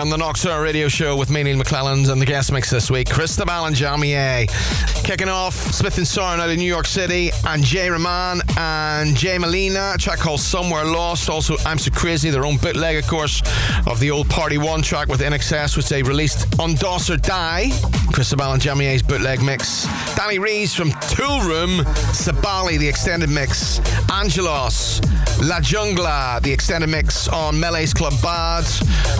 On 0.00 0.08
the 0.08 0.16
Nocturnal 0.16 0.60
Radio 0.60 0.88
Show 0.88 1.14
with 1.14 1.28
me, 1.28 1.42
Neal 1.42 1.58
McClelland, 1.58 2.10
and 2.10 2.22
the 2.22 2.24
guest 2.24 2.52
mix 2.52 2.70
this 2.70 2.90
week, 2.90 3.10
Cristobal 3.10 3.66
and 3.66 3.76
Jamiez. 3.76 4.48
Kicking 5.04 5.28
off, 5.28 5.54
Smith 5.54 5.98
and 5.98 6.06
Soren 6.06 6.40
out 6.40 6.48
of 6.48 6.56
New 6.56 6.64
York 6.64 6.86
City, 6.86 7.30
and 7.46 7.62
Jay 7.62 7.90
Rahman 7.90 8.40
and 8.56 9.14
Jay 9.14 9.36
Molina, 9.36 9.96
track 9.98 10.18
called 10.18 10.40
Somewhere 10.40 10.86
Lost. 10.86 11.28
Also, 11.28 11.56
I'm 11.66 11.76
So 11.76 11.90
Crazy, 11.90 12.30
their 12.30 12.46
own 12.46 12.56
bootleg, 12.56 12.96
of 12.96 13.06
course, 13.06 13.42
of 13.86 14.00
the 14.00 14.10
old 14.10 14.30
Par-T-One 14.30 14.80
track 14.80 15.08
with 15.08 15.20
INXS, 15.20 15.76
which 15.76 15.90
they 15.90 16.02
released 16.02 16.58
on 16.58 16.76
Doss 16.76 17.10
or 17.10 17.18
Die. 17.18 17.68
Cristobal 18.14 18.52
and 18.52 18.62
Jamiez's 18.62 19.02
bootleg 19.02 19.42
mix. 19.42 19.86
Danny 20.16 20.38
Rees 20.38 20.74
from 20.74 20.92
Toolroom, 20.92 21.82
Sabali, 22.14 22.78
the 22.78 22.88
extended 22.88 23.28
mix. 23.28 23.80
Angelos, 24.10 25.00
La 25.42 25.58
Jungla, 25.58 26.40
the 26.42 26.52
extended 26.52 26.90
mix 26.90 27.26
on 27.28 27.54
Melee's 27.54 27.94
Club 27.94 28.12
Bad. 28.22 28.64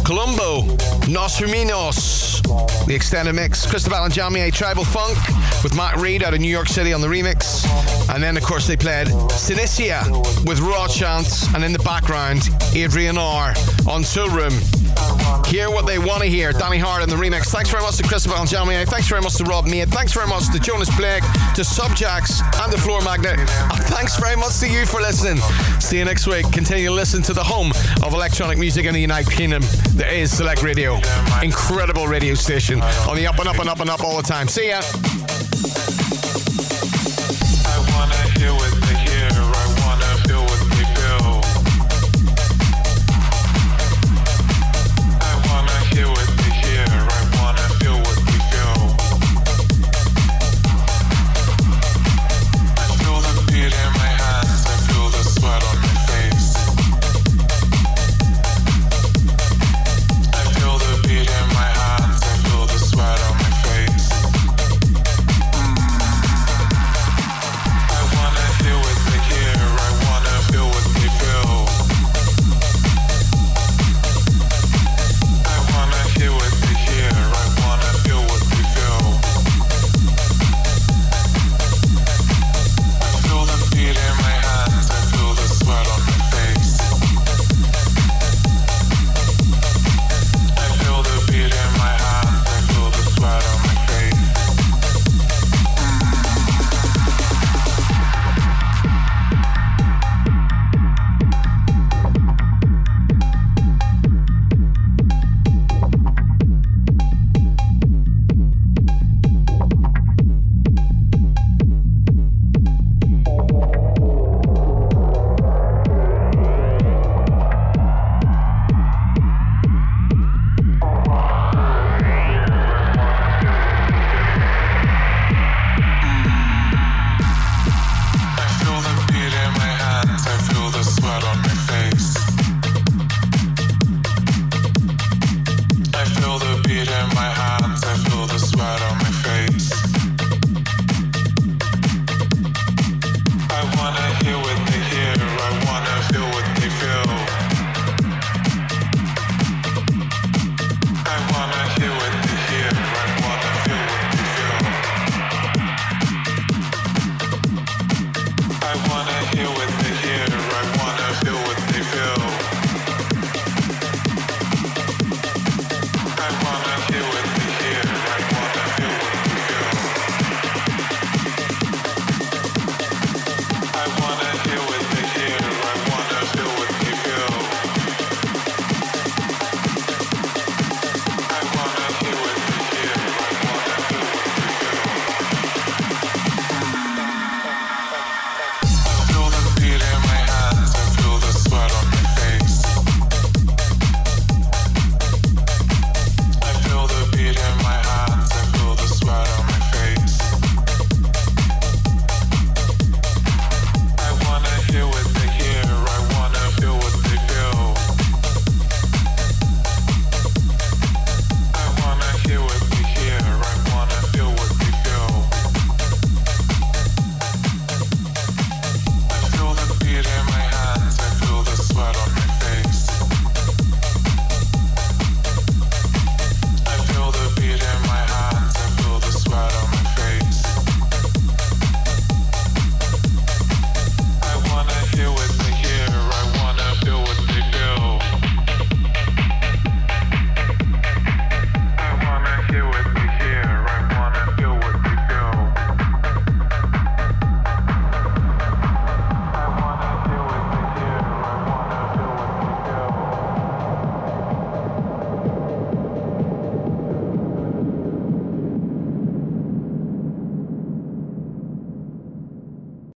Colombo, 0.05 0.63
Nos 1.09 1.39
Ruminos, 1.41 2.43
the 2.87 2.95
extended 2.95 3.35
mix. 3.35 3.67
Cristobal 3.67 4.05
and 4.05 4.13
Jamiez, 4.13 4.53
Tribal 4.53 4.85
Funk 4.85 5.17
with 5.63 5.75
Matt 5.75 5.97
Reed 5.97 6.23
out 6.23 6.35
of 6.35 6.41
New 6.41 6.51
York 6.51 6.69
City 6.69 6.93
on 6.93 7.01
the 7.01 7.07
remix. 7.07 7.65
And 8.13 8.23
then, 8.23 8.37
of 8.37 8.43
course, 8.43 8.67
they 8.67 8.77
played 8.77 9.07
Sinicia 9.07 10.05
with 10.47 10.61
Raw 10.61 10.89
Chant, 10.89 11.27
and 11.55 11.65
in 11.65 11.73
the 11.73 11.79
background, 11.81 12.49
Adrian 12.75 13.17
R 13.17 13.49
on 13.89 14.03
Toolroom. 14.03 14.53
Hear 15.47 15.71
what 15.71 15.87
they 15.87 15.99
want 15.99 16.23
to 16.23 16.29
hear. 16.29 16.53
Danny 16.53 16.79
Hart 16.79 17.03
in 17.03 17.09
the 17.09 17.17
remix. 17.17 17.47
Thanks 17.47 17.71
very 17.71 17.83
much 17.83 17.97
to 17.97 18.03
Cristobal 18.03 18.37
and 18.39 18.49
Jamiez. 18.49 18.87
Thanks 18.89 19.09
very 19.09 19.21
much 19.21 19.37
to 19.37 19.45
Rob 19.45 19.67
Made. 19.67 19.89
Thanks 19.89 20.13
very 20.13 20.27
much 20.27 20.51
to 20.53 20.59
Jonas 20.61 20.95
Blake, 20.97 21.25
to 21.55 21.65
Subjacks, 21.65 22.41
and 22.63 22.73
the 22.73 22.77
Floormagnet. 22.77 23.39
Thanks 23.91 24.19
very 24.19 24.37
much 24.37 24.59
to 24.61 24.69
you 24.69 24.87
for 24.87 25.01
listening. 25.01 25.37
See 25.81 25.99
you 25.99 26.05
next 26.05 26.27
week. 26.27 26.51
Continue 26.53 26.87
to 26.87 26.95
listen 26.95 27.23
to 27.23 27.33
the 27.33 27.43
home 27.43 27.73
of 28.03 28.15
electronic 28.15 28.59
music 28.59 28.87
in 28.87 28.95
the 28.95 29.01
United 29.01 29.31
Kingdom. 29.31 29.63
There 29.91 30.13
is 30.13 30.35
Select 30.35 30.63
Radio. 30.63 31.01
Incredible 31.43 32.07
radio 32.07 32.35
station 32.35 32.81
on 33.09 33.17
the 33.17 33.27
up 33.27 33.39
and 33.39 33.49
up 33.49 33.59
and 33.59 33.69
up 33.69 33.81
and 33.81 33.91
up 33.91 34.03
all 34.03 34.17
the 34.17 34.23
time. 34.23 34.49
See 34.49 34.69
ya. 34.69 34.81